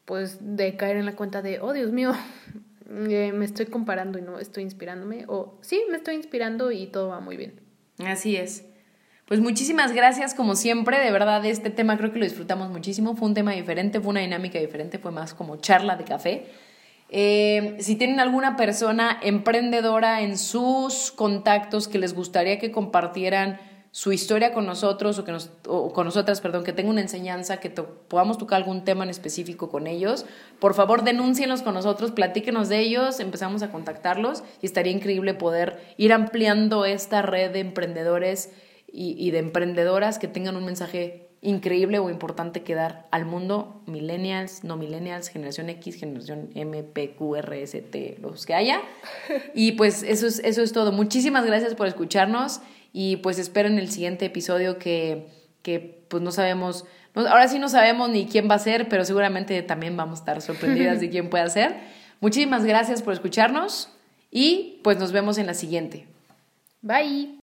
[0.05, 2.13] pues, de caer en la cuenta de, oh, Dios mío,
[2.89, 7.09] eh, me estoy comparando y no estoy inspirándome, o sí, me estoy inspirando y todo
[7.09, 7.59] va muy bien.
[7.99, 8.70] Así es.
[9.31, 13.29] Pues muchísimas gracias como siempre, de verdad este tema creo que lo disfrutamos muchísimo, fue
[13.29, 16.47] un tema diferente, fue una dinámica diferente, fue más como charla de café.
[17.07, 23.57] Eh, si tienen alguna persona emprendedora en sus contactos que les gustaría que compartieran
[23.91, 27.61] su historia con nosotros o, que nos, o con nosotras, perdón, que tenga una enseñanza,
[27.61, 30.25] que podamos tocar algún tema en específico con ellos,
[30.59, 35.79] por favor denúncienlos con nosotros, platíquenos de ellos, empezamos a contactarlos y estaría increíble poder
[35.95, 38.49] ir ampliando esta red de emprendedores
[38.91, 43.81] y, y de emprendedoras que tengan un mensaje increíble o importante que dar al mundo,
[43.87, 48.81] millennials, no millennials, generación X, generación M, P, Q, R, S, T, los que haya.
[49.55, 50.91] Y pues eso es, eso es todo.
[50.91, 52.61] Muchísimas gracias por escucharnos
[52.93, 55.27] y pues esperen el siguiente episodio que,
[55.63, 56.85] que pues no sabemos,
[57.15, 60.41] ahora sí no sabemos ni quién va a ser, pero seguramente también vamos a estar
[60.41, 61.75] sorprendidas de quién puede ser.
[62.19, 63.89] Muchísimas gracias por escucharnos
[64.29, 66.05] y pues nos vemos en la siguiente.
[66.83, 67.40] Bye.